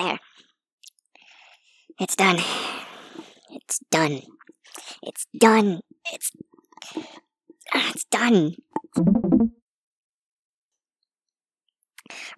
There. 0.00 0.18
It's 2.00 2.16
done. 2.16 2.38
It's 3.50 3.80
done. 3.90 4.22
It's 5.02 5.26
done. 5.38 5.80
It's. 6.10 6.30
It's 7.74 8.04
done. 8.10 8.54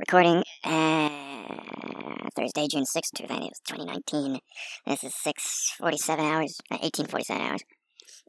Recording 0.00 0.42
uh, 0.64 2.28
Thursday, 2.34 2.66
June 2.68 2.84
sixth, 2.84 3.12
2019. 3.14 4.40
This 4.86 5.04
is 5.04 5.14
6.47 5.24 6.18
hours, 6.18 6.60
uh, 6.72 6.78
18.47 6.78 7.30
hours. 7.40 7.62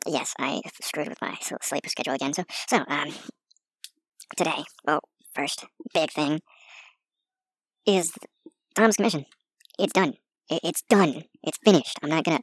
Yes, 0.06 0.36
I 0.38 0.62
screwed 0.80 1.10
with 1.10 1.22
my 1.24 1.36
sleep 1.42 1.88
schedule 1.88 2.14
again. 2.14 2.34
So, 2.34 2.44
so, 2.68 2.84
um, 2.88 3.10
today, 4.38 4.64
well, 4.86 5.00
first 5.34 5.66
big 5.92 6.12
thing 6.12 6.42
is 7.88 8.12
Tom's 8.76 8.96
commission. 8.96 9.26
It's 9.80 9.94
done. 9.94 10.14
It, 10.50 10.60
it's 10.64 10.82
done. 10.84 11.24
It's 11.44 11.58
finished. 11.64 11.98
I'm 12.02 12.10
not 12.10 12.24
gonna. 12.24 12.42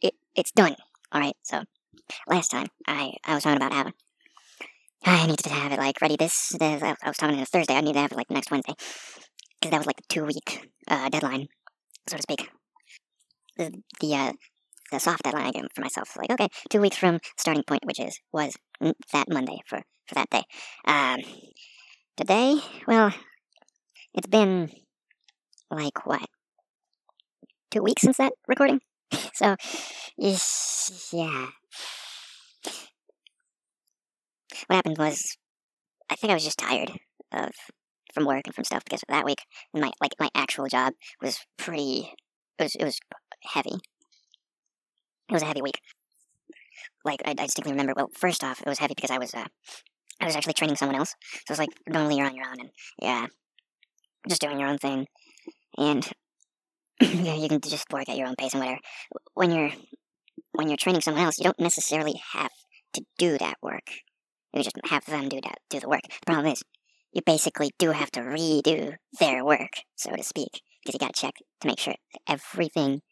It, 0.00 0.14
it's 0.34 0.52
done. 0.52 0.76
All 1.12 1.20
right. 1.20 1.36
So, 1.42 1.62
last 2.28 2.50
time 2.50 2.68
I 2.86 3.14
I 3.24 3.34
was 3.34 3.42
talking 3.42 3.62
about 3.62 3.72
how 3.72 3.92
I 5.04 5.26
needed 5.26 5.44
to 5.44 5.50
have 5.50 5.72
it 5.72 5.78
like 5.78 6.00
ready. 6.00 6.16
This, 6.16 6.50
this 6.58 6.82
I 6.82 6.94
I 7.02 7.08
was 7.08 7.16
talking 7.16 7.36
this 7.36 7.50
Thursday. 7.50 7.74
I 7.74 7.80
need 7.80 7.94
to 7.94 8.00
have 8.00 8.12
it 8.12 8.16
like 8.16 8.30
next 8.30 8.50
Wednesday 8.50 8.74
because 9.60 9.70
that 9.70 9.78
was 9.78 9.86
like 9.86 9.96
the 9.96 10.02
two 10.08 10.24
week 10.24 10.68
uh, 10.88 11.08
deadline, 11.08 11.48
so 12.06 12.16
to 12.16 12.22
speak. 12.22 12.48
The 13.56 13.82
the 14.00 14.14
uh, 14.14 14.32
the 14.90 14.98
soft 15.00 15.22
deadline 15.22 15.46
I 15.46 15.50
gave 15.52 15.64
for 15.74 15.82
myself. 15.82 16.16
Like 16.16 16.30
okay, 16.30 16.48
two 16.70 16.80
weeks 16.80 16.96
from 16.96 17.20
starting 17.38 17.64
point, 17.64 17.84
which 17.84 18.00
is 18.00 18.20
was 18.32 18.56
that 18.80 19.30
Monday 19.30 19.58
for 19.66 19.82
for 20.06 20.14
that 20.14 20.30
day. 20.30 20.42
Um, 20.86 21.20
today, 22.16 22.58
well, 22.86 23.12
it's 24.14 24.26
been 24.26 24.70
like 25.70 26.06
what 26.06 26.28
two 27.70 27.82
weeks 27.82 28.02
since 28.02 28.16
that 28.18 28.32
recording. 28.46 28.80
so, 29.34 29.56
yeah. 30.16 31.48
What 34.66 34.76
happened 34.76 34.98
was, 34.98 35.36
I 36.08 36.14
think 36.16 36.30
I 36.30 36.34
was 36.34 36.44
just 36.44 36.58
tired 36.58 36.92
of 37.32 37.50
from 38.14 38.24
work 38.24 38.42
and 38.46 38.54
from 38.54 38.64
stuff 38.64 38.84
because 38.84 39.02
that 39.08 39.24
week 39.24 39.40
my 39.72 39.90
like 40.00 40.14
my 40.20 40.28
actual 40.34 40.66
job 40.68 40.94
was 41.20 41.38
pretty. 41.56 42.12
It 42.58 42.62
was 42.62 42.74
it 42.76 42.84
was 42.84 42.98
heavy. 43.42 43.74
It 45.28 45.32
was 45.32 45.42
a 45.42 45.46
heavy 45.46 45.62
week. 45.62 45.80
Like 47.04 47.20
I, 47.24 47.30
I 47.30 47.34
distinctly 47.34 47.72
remember. 47.72 47.92
Well, 47.96 48.10
first 48.14 48.44
off, 48.44 48.60
it 48.60 48.68
was 48.68 48.78
heavy 48.78 48.94
because 48.94 49.10
I 49.10 49.18
was 49.18 49.34
uh, 49.34 49.46
I 50.20 50.26
was 50.26 50.36
actually 50.36 50.54
training 50.54 50.76
someone 50.76 50.96
else. 50.96 51.14
So 51.46 51.52
it's 51.52 51.58
like 51.58 51.70
normally 51.88 52.16
you're 52.16 52.26
on 52.26 52.36
your 52.36 52.46
own 52.46 52.60
and 52.60 52.70
yeah, 53.02 53.26
just 54.28 54.40
doing 54.40 54.60
your 54.60 54.68
own 54.68 54.78
thing, 54.78 55.06
and 55.76 56.08
yeah, 57.00 57.34
you 57.34 57.48
can 57.48 57.60
just 57.60 57.90
work 57.92 58.08
at 58.08 58.16
your 58.16 58.26
own 58.26 58.36
pace 58.36 58.54
and 58.54 58.62
whatever. 58.62 58.80
When 59.34 59.50
you're 59.50 59.70
when 60.52 60.68
you're 60.68 60.76
training 60.76 61.00
someone 61.00 61.24
else, 61.24 61.38
you 61.38 61.44
don't 61.44 61.60
necessarily 61.60 62.20
have 62.32 62.52
to 62.94 63.04
do 63.18 63.36
that 63.38 63.56
work. 63.62 63.90
You 64.52 64.62
just 64.62 64.76
have 64.88 65.04
them 65.06 65.28
do 65.28 65.40
that 65.42 65.58
do 65.68 65.80
the 65.80 65.88
work. 65.88 66.02
The 66.02 66.26
problem 66.26 66.52
is, 66.52 66.62
you 67.12 67.22
basically 67.26 67.70
do 67.78 67.90
have 67.90 68.10
to 68.12 68.20
redo 68.20 68.94
their 69.18 69.44
work, 69.44 69.70
so 69.96 70.14
to 70.14 70.22
speak, 70.22 70.60
because 70.82 70.94
you 70.94 70.98
got 70.98 71.14
to 71.14 71.20
check 71.20 71.34
to 71.60 71.68
make 71.68 71.78
sure 71.78 71.94
that 72.12 72.20
everything 72.28 73.02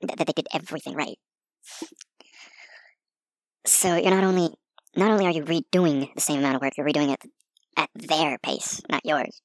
that, 0.00 0.16
that 0.16 0.26
they 0.26 0.32
did 0.32 0.48
everything 0.52 0.94
right. 0.94 1.18
So 3.66 3.96
you're 3.96 4.10
not 4.10 4.24
only 4.24 4.50
not 4.96 5.10
only 5.10 5.26
are 5.26 5.32
you 5.32 5.44
redoing 5.44 6.12
the 6.14 6.20
same 6.20 6.38
amount 6.38 6.56
of 6.56 6.62
work, 6.62 6.72
you're 6.76 6.86
redoing 6.86 7.12
it 7.12 7.20
at 7.76 7.90
their 7.94 8.38
pace, 8.38 8.80
not 8.90 9.04
yours. 9.04 9.42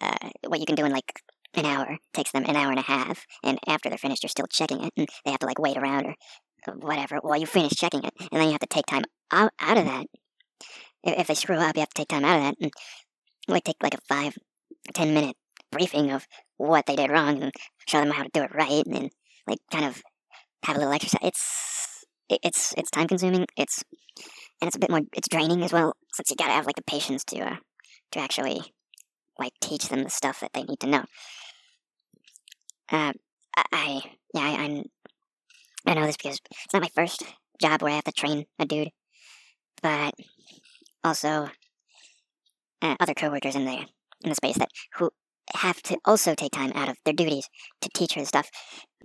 Uh, 0.00 0.30
what 0.46 0.60
you 0.60 0.66
can 0.66 0.74
do 0.74 0.84
in 0.84 0.92
like 0.92 1.10
an 1.56 1.66
hour 1.66 1.98
takes 2.12 2.32
them 2.32 2.44
an 2.44 2.56
hour 2.56 2.70
and 2.70 2.78
a 2.78 2.82
half, 2.82 3.26
and 3.42 3.58
after 3.66 3.88
they're 3.88 3.98
finished, 3.98 4.22
you're 4.22 4.28
still 4.28 4.46
checking 4.50 4.84
it, 4.84 4.92
and 4.96 5.08
they 5.24 5.30
have 5.30 5.40
to 5.40 5.46
like 5.46 5.58
wait 5.58 5.76
around 5.76 6.06
or 6.06 6.74
whatever 6.76 7.18
while 7.22 7.38
you 7.38 7.46
finish 7.46 7.72
checking 7.72 8.04
it, 8.04 8.12
and 8.18 8.40
then 8.40 8.44
you 8.44 8.52
have 8.52 8.60
to 8.60 8.66
take 8.66 8.86
time 8.86 9.04
out, 9.32 9.52
out 9.60 9.78
of 9.78 9.84
that. 9.84 10.06
If, 11.02 11.20
if 11.20 11.26
they 11.26 11.34
screw 11.34 11.56
up, 11.56 11.76
you 11.76 11.80
have 11.80 11.90
to 11.90 12.02
take 12.02 12.08
time 12.08 12.24
out 12.24 12.38
of 12.38 12.42
that, 12.44 12.54
and 12.60 12.72
like 13.48 13.64
take 13.64 13.82
like 13.82 13.94
a 13.94 13.98
five, 14.08 14.36
ten 14.94 15.14
minute 15.14 15.36
briefing 15.70 16.10
of 16.10 16.26
what 16.56 16.86
they 16.86 16.96
did 16.96 17.10
wrong, 17.10 17.42
and 17.42 17.52
show 17.88 18.00
them 18.00 18.10
how 18.10 18.22
to 18.22 18.30
do 18.32 18.42
it 18.42 18.54
right, 18.54 18.84
and 18.86 18.94
then, 18.94 19.08
like 19.46 19.58
kind 19.70 19.84
of 19.84 20.02
have 20.64 20.76
a 20.76 20.78
little 20.78 20.94
exercise. 20.94 21.20
It's 21.22 22.04
it's 22.28 22.74
it's 22.76 22.90
time 22.90 23.08
consuming. 23.08 23.46
It's 23.56 23.82
and 24.60 24.68
it's 24.68 24.76
a 24.76 24.80
bit 24.80 24.90
more. 24.90 25.02
It's 25.14 25.28
draining 25.28 25.62
as 25.62 25.72
well, 25.72 25.94
since 26.14 26.30
you 26.30 26.36
gotta 26.36 26.52
have 26.52 26.66
like 26.66 26.76
the 26.76 26.82
patience 26.82 27.24
to 27.24 27.40
uh, 27.40 27.56
to 28.12 28.18
actually 28.18 28.60
like 29.38 29.52
teach 29.60 29.88
them 29.88 30.02
the 30.02 30.10
stuff 30.10 30.40
that 30.40 30.52
they 30.54 30.62
need 30.62 30.80
to 30.80 30.86
know. 30.86 31.04
Uh, 32.90 33.12
I, 33.72 34.00
yeah, 34.34 34.42
I, 34.42 34.64
I'm 34.64 34.84
I 35.86 35.94
know 35.94 36.06
this 36.06 36.16
because 36.16 36.40
it's 36.50 36.72
not 36.72 36.82
my 36.82 36.90
first 36.94 37.22
job 37.60 37.82
where 37.82 37.92
I 37.92 37.96
have 37.96 38.04
to 38.04 38.12
train 38.12 38.44
a 38.58 38.66
dude, 38.66 38.90
but 39.82 40.14
also 41.04 41.50
uh, 42.82 42.96
other 43.00 43.14
coworkers 43.14 43.54
in 43.56 43.64
the 43.64 43.78
in 44.24 44.30
the 44.30 44.34
space 44.34 44.58
that 44.58 44.70
who 44.96 45.10
have 45.54 45.80
to 45.82 45.96
also 46.04 46.34
take 46.34 46.52
time 46.52 46.72
out 46.74 46.88
of 46.88 46.96
their 47.04 47.14
duties 47.14 47.48
to 47.80 47.88
teach 47.94 48.14
her 48.14 48.20
the 48.20 48.26
stuff. 48.26 48.50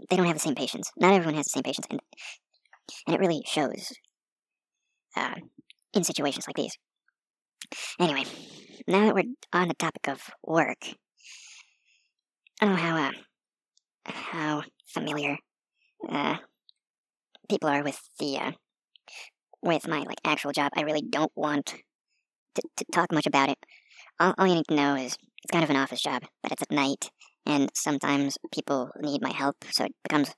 They 0.09 0.15
don't 0.15 0.25
have 0.25 0.35
the 0.35 0.39
same 0.39 0.55
patience. 0.55 0.89
Not 0.97 1.13
everyone 1.13 1.35
has 1.35 1.45
the 1.45 1.51
same 1.51 1.63
patience, 1.63 1.87
and 1.89 1.99
and 3.07 3.15
it 3.15 3.19
really 3.19 3.43
shows 3.45 3.91
uh, 5.15 5.35
in 5.93 6.03
situations 6.03 6.47
like 6.47 6.55
these. 6.55 6.77
Anyway, 7.99 8.23
now 8.87 9.05
that 9.05 9.15
we're 9.15 9.23
on 9.53 9.67
the 9.67 9.73
topic 9.75 10.07
of 10.07 10.21
work, 10.43 10.77
I 12.61 12.65
don't 12.65 12.75
know 12.75 12.81
how 12.81 12.97
uh, 12.97 13.11
how 14.05 14.63
familiar 14.87 15.37
uh, 16.09 16.37
people 17.49 17.69
are 17.69 17.83
with 17.83 17.99
the 18.19 18.37
uh, 18.37 18.51
with 19.61 19.87
my 19.87 19.99
like 19.99 20.19
actual 20.25 20.51
job. 20.51 20.71
I 20.75 20.81
really 20.81 21.01
don't 21.07 21.31
want 21.35 21.75
to, 22.55 22.61
to 22.77 22.85
talk 22.91 23.11
much 23.11 23.27
about 23.27 23.49
it. 23.49 23.57
All, 24.19 24.33
all 24.37 24.47
you 24.47 24.55
need 24.55 24.67
to 24.69 24.75
know 24.75 24.95
is 24.95 25.17
it's 25.43 25.51
kind 25.51 25.63
of 25.63 25.69
an 25.69 25.77
office 25.77 26.01
job, 26.01 26.23
but 26.43 26.51
it's 26.51 26.61
at 26.61 26.71
night, 26.71 27.09
and 27.45 27.69
sometimes 27.75 28.37
people 28.53 28.91
need 29.01 29.21
my 29.21 29.33
help, 29.33 29.57
so 29.71 29.85
it 29.85 29.95
becomes 30.03 30.33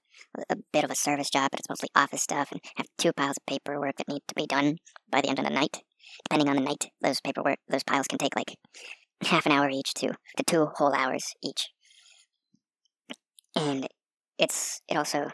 a- 0.49 0.57
bit 0.71 0.83
of 0.83 0.91
a 0.91 0.95
service 0.95 1.29
job. 1.29 1.51
But 1.51 1.59
it's 1.59 1.69
mostly 1.69 1.89
office 1.95 2.23
stuff, 2.23 2.51
and 2.51 2.61
I 2.65 2.69
have 2.77 2.87
two 2.97 3.13
piles 3.13 3.37
of 3.37 3.45
paperwork 3.45 3.97
that 3.97 4.07
need 4.09 4.23
to 4.27 4.35
be 4.35 4.47
done 4.47 4.77
by 5.11 5.21
the 5.21 5.29
end 5.29 5.39
of 5.39 5.45
the 5.45 5.51
night. 5.51 5.79
Depending 6.25 6.49
on 6.49 6.55
the 6.55 6.61
night, 6.69 6.87
those 7.01 7.21
paperwork, 7.21 7.59
those 7.69 7.83
piles 7.83 8.07
can 8.07 8.19
take 8.19 8.35
like 8.35 8.55
half 9.23 9.45
an 9.45 9.51
hour 9.51 9.69
each 9.69 9.93
to 9.95 10.09
to 10.37 10.43
two 10.45 10.67
whole 10.75 10.93
hours 10.93 11.33
each, 11.43 11.69
and 13.55 13.87
it's 14.37 14.81
it 14.87 14.97
also 14.97 15.29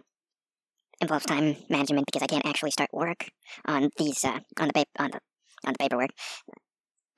involves 1.01 1.25
time 1.25 1.55
management 1.69 2.05
because 2.05 2.21
I 2.21 2.27
can't 2.27 2.45
actually 2.45 2.71
start 2.71 2.89
work 2.93 3.29
on 3.65 3.89
these 3.97 4.23
uh, 4.23 4.39
on 4.59 4.69
the 4.73 4.85
on 4.97 5.11
the 5.11 5.19
on 5.65 5.73
the 5.73 5.79
paperwork 5.79 6.11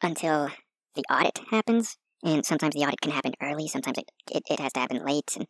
until 0.01 0.49
the 0.95 1.03
audit 1.11 1.39
happens. 1.49 1.97
And 2.23 2.45
sometimes 2.45 2.75
the 2.75 2.81
audit 2.81 3.01
can 3.01 3.11
happen 3.11 3.33
early. 3.41 3.67
Sometimes 3.67 3.97
it 3.97 4.11
it, 4.31 4.43
it 4.49 4.59
has 4.59 4.73
to 4.73 4.79
happen 4.79 5.03
late. 5.05 5.35
And 5.35 5.47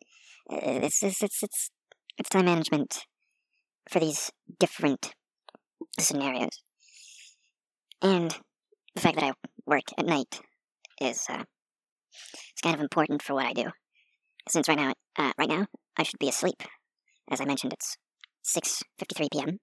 uh, 0.50 0.86
it's, 0.86 1.02
it's 1.02 1.22
it's 1.22 1.42
it's 1.42 1.70
it's 2.18 2.28
time 2.28 2.46
management 2.46 3.04
for 3.90 4.00
these 4.00 4.30
different 4.58 5.14
scenarios. 5.98 6.62
And 8.00 8.36
the 8.94 9.00
fact 9.00 9.16
that 9.16 9.24
I 9.24 9.32
work 9.66 9.84
at 9.98 10.06
night 10.06 10.40
is 11.00 11.26
uh, 11.28 11.44
it's 12.50 12.62
kind 12.62 12.74
of 12.74 12.80
important 12.80 13.22
for 13.22 13.34
what 13.34 13.46
I 13.46 13.52
do. 13.52 13.70
Since 14.48 14.68
right 14.68 14.78
now, 14.78 14.92
uh, 15.16 15.32
right 15.38 15.48
now 15.48 15.66
I 15.96 16.02
should 16.02 16.18
be 16.18 16.28
asleep. 16.28 16.62
As 17.30 17.40
I 17.40 17.44
mentioned, 17.44 17.72
it's 17.72 17.96
6:53 18.44 19.28
p.m. 19.32 19.58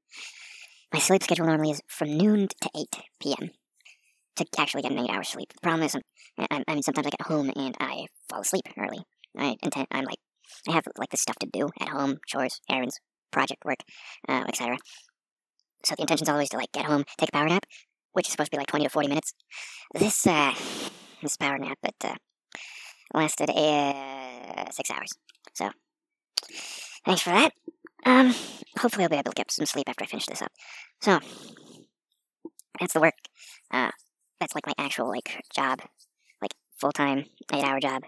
My 0.94 1.00
sleep 1.00 1.24
schedule 1.24 1.46
normally 1.46 1.72
is 1.72 1.82
from 1.88 2.18
noon 2.18 2.48
to 2.48 2.70
8 2.76 2.88
p.m. 3.22 3.50
to 4.38 4.46
actually 4.58 4.82
get 4.82 4.92
an 4.92 5.00
eight-hour 5.00 5.24
sleep. 5.24 5.54
The 5.54 5.62
problem 5.62 5.84
is, 5.84 5.96
um, 5.96 6.02
I, 6.50 6.64
mean, 6.74 6.82
sometimes 6.82 7.06
I 7.06 7.12
get 7.12 7.28
home 7.28 7.52
and 7.56 7.76
I 7.80 8.06
fall 8.30 8.42
asleep 8.42 8.64
early. 8.78 9.00
I 9.38 9.56
intend, 9.62 9.88
I'm 9.92 10.06
like, 10.06 10.18
I 10.68 10.72
have 10.72 10.86
like 10.98 11.10
this 11.10 11.22
stuff 11.22 11.38
to 11.40 11.48
do 11.52 11.70
at 11.80 11.90
home, 11.90 12.18
chores, 12.26 12.60
errands, 12.72 13.00
project 13.32 13.64
work, 13.66 13.84
uh, 14.28 14.46
etc. 14.48 14.78
So 15.86 15.96
the 15.96 16.02
intention's 16.02 16.30
always 16.30 16.50
to 16.50 16.58
like 16.58 16.72
get 16.72 16.86
home, 16.86 17.04
take 17.18 17.30
a 17.30 17.32
power 17.34 17.48
nap, 17.48 17.66
which 18.14 18.28
is 18.28 18.32
supposed 18.32 18.52
to 18.52 18.58
be 18.58 18.60
like 18.60 18.68
20 18.68 18.86
to 18.86 18.90
40 18.90 19.08
minutes. 19.08 19.34
This 19.94 20.26
uh, 20.26 20.54
this 21.22 21.38
power 21.38 21.58
nap, 21.58 21.78
it 21.84 21.96
uh, 22.04 22.16
lasted 23.14 23.50
six 24.72 24.92
hours. 24.92 25.12
So 25.54 25.70
thanks 27.06 27.22
for 27.22 27.32
that. 27.32 27.54
Um, 28.06 28.34
hopefully 28.80 29.04
I'll 29.04 29.10
be 29.10 29.18
able 29.18 29.32
to 29.32 29.36
get 29.36 29.52
some 29.52 29.66
sleep 29.66 29.90
after 29.90 30.04
I 30.04 30.08
finish 30.08 30.26
this 30.26 30.42
up. 30.42 30.52
So 31.02 31.20
that's 32.80 32.94
the 32.94 33.02
work. 33.02 33.16
Uh, 33.72 33.92
that's 34.40 34.56
like 34.56 34.68
my 34.68 34.74
actual 34.78 35.10
like 35.10 35.42
job, 35.54 35.82
like 36.42 36.54
full 36.80 36.92
time 36.92 37.26
eight 37.54 37.64
hour 37.64 37.80
job. 37.80 38.04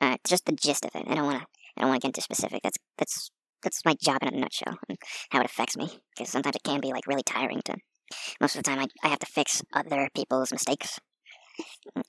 Uh, 0.00 0.16
just 0.26 0.46
the 0.46 0.52
gist 0.52 0.84
of 0.84 0.94
it. 0.94 1.04
I 1.06 1.14
don't 1.14 1.26
want 1.26 1.42
to. 1.42 1.46
I 1.76 1.82
don't 1.82 1.90
want 1.90 2.00
to 2.02 2.06
get 2.06 2.16
into 2.16 2.22
specific. 2.22 2.60
That's 2.62 2.78
that's 2.98 3.30
that's 3.62 3.84
my 3.84 3.94
job 4.00 4.22
in 4.22 4.34
a 4.34 4.38
nutshell 4.38 4.78
and 4.88 4.98
how 5.30 5.40
it 5.40 5.46
affects 5.46 5.76
me. 5.76 5.88
Because 6.16 6.30
sometimes 6.30 6.56
it 6.56 6.62
can 6.62 6.80
be 6.80 6.92
like 6.92 7.06
really 7.06 7.22
tiring 7.22 7.60
to. 7.66 7.76
Most 8.40 8.56
of 8.56 8.62
the 8.62 8.70
time, 8.70 8.80
I 8.80 8.86
I 9.04 9.08
have 9.08 9.18
to 9.20 9.26
fix 9.26 9.62
other 9.74 10.08
people's 10.14 10.52
mistakes, 10.52 10.98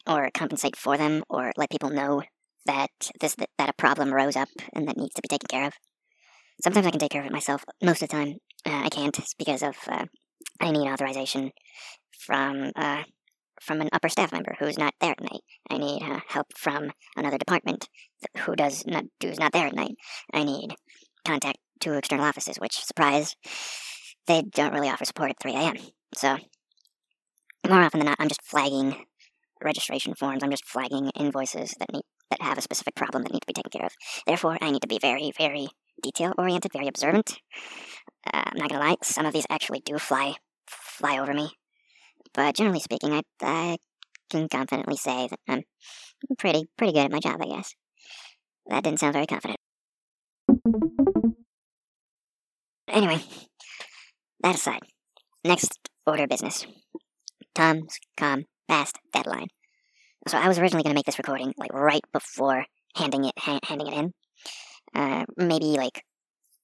or 0.07 0.29
compensate 0.33 0.77
for 0.77 0.97
them, 0.97 1.23
or 1.29 1.51
let 1.57 1.69
people 1.69 1.89
know 1.89 2.23
that 2.65 2.89
this 3.19 3.35
that, 3.35 3.69
a 3.69 3.73
problem 3.73 4.13
rose 4.13 4.35
up 4.35 4.49
and 4.73 4.87
that 4.87 4.97
needs 4.97 5.13
to 5.15 5.21
be 5.21 5.27
taken 5.27 5.47
care 5.47 5.67
of. 5.67 5.73
Sometimes 6.63 6.85
I 6.85 6.91
can 6.91 6.99
take 6.99 7.11
care 7.11 7.21
of 7.21 7.27
it 7.27 7.33
myself. 7.33 7.63
Most 7.83 8.01
of 8.01 8.09
the 8.09 8.15
time, 8.15 8.35
uh, 8.65 8.83
I 8.85 8.89
can't 8.89 9.17
because 9.37 9.63
of 9.63 9.75
uh, 9.87 10.05
I 10.59 10.71
need 10.71 10.87
authorization 10.87 11.51
from 12.25 12.71
uh, 12.75 13.03
from 13.61 13.81
an 13.81 13.89
upper 13.93 14.09
staff 14.09 14.31
member 14.31 14.55
who's 14.59 14.77
not 14.77 14.93
there 14.99 15.11
at 15.11 15.21
night. 15.21 15.41
I 15.69 15.77
need 15.77 16.03
uh, 16.03 16.19
help 16.27 16.47
from 16.57 16.91
another 17.15 17.37
department 17.37 17.87
who 18.39 18.55
does 18.55 18.85
not 18.85 19.05
who's 19.21 19.39
not 19.39 19.53
there 19.53 19.67
at 19.67 19.75
night. 19.75 19.95
I 20.33 20.43
need 20.43 20.75
contact 21.25 21.57
to 21.81 21.93
external 21.93 22.25
offices, 22.25 22.57
which 22.57 22.83
surprise, 22.83 23.35
they 24.27 24.43
don't 24.43 24.73
really 24.73 24.89
offer 24.89 25.05
support 25.05 25.31
at 25.31 25.39
3 25.41 25.53
a.m. 25.53 25.75
So 26.15 26.37
more 27.67 27.81
often 27.81 27.99
than 27.99 28.07
not, 28.07 28.17
I'm 28.19 28.27
just 28.27 28.43
flagging 28.43 29.05
registration 29.63 30.15
forms. 30.15 30.43
I'm 30.43 30.51
just 30.51 30.67
flagging 30.67 31.09
invoices 31.15 31.75
that 31.79 31.91
need 31.91 32.03
that 32.31 32.41
have 32.41 32.57
a 32.57 32.61
specific 32.61 32.95
problem 32.95 33.23
that 33.23 33.31
need 33.31 33.41
to 33.41 33.47
be 33.47 33.53
taken 33.53 33.71
care 33.71 33.85
of. 33.85 33.93
Therefore, 34.25 34.57
I 34.61 34.71
need 34.71 34.81
to 34.81 34.87
be 34.87 34.99
very, 34.99 35.31
very 35.37 35.67
detail 36.01 36.33
oriented, 36.37 36.73
very 36.73 36.87
observant. 36.87 37.39
Uh, 38.25 38.43
I'm 38.45 38.57
not 38.57 38.69
gonna 38.69 38.83
lie, 38.83 38.95
some 39.03 39.25
of 39.25 39.33
these 39.33 39.45
actually 39.49 39.81
do 39.85 39.97
fly 39.99 40.35
fly 40.67 41.19
over 41.19 41.33
me. 41.33 41.49
But 42.33 42.55
generally 42.55 42.79
speaking, 42.79 43.13
I, 43.13 43.21
I 43.41 43.77
can 44.29 44.47
confidently 44.47 44.95
say 44.95 45.27
that 45.27 45.39
I'm 45.47 45.63
pretty 46.37 46.65
pretty 46.77 46.93
good 46.93 47.05
at 47.05 47.11
my 47.11 47.19
job, 47.19 47.39
I 47.41 47.55
guess. 47.55 47.73
That 48.67 48.83
didn't 48.83 48.99
sound 48.99 49.13
very 49.13 49.27
confident. 49.27 49.59
Anyway, 52.87 53.21
that 54.41 54.55
aside, 54.55 54.81
next 55.43 55.77
order 56.05 56.23
of 56.23 56.29
business. 56.29 56.65
Tom's 57.53 57.99
Com 58.17 58.45
Fast 58.71 58.99
deadline. 59.11 59.47
So 60.27 60.37
I 60.37 60.47
was 60.47 60.59
originally 60.59 60.83
going 60.83 60.93
to 60.93 60.97
make 60.97 61.05
this 61.05 61.17
recording 61.17 61.53
like 61.57 61.73
right 61.73 62.03
before 62.13 62.65
handing 62.95 63.25
it 63.25 63.33
ha- 63.37 63.59
handing 63.63 63.87
it 63.87 63.93
in. 63.93 64.13
Uh, 64.93 65.25
maybe 65.37 65.65
like 65.65 66.03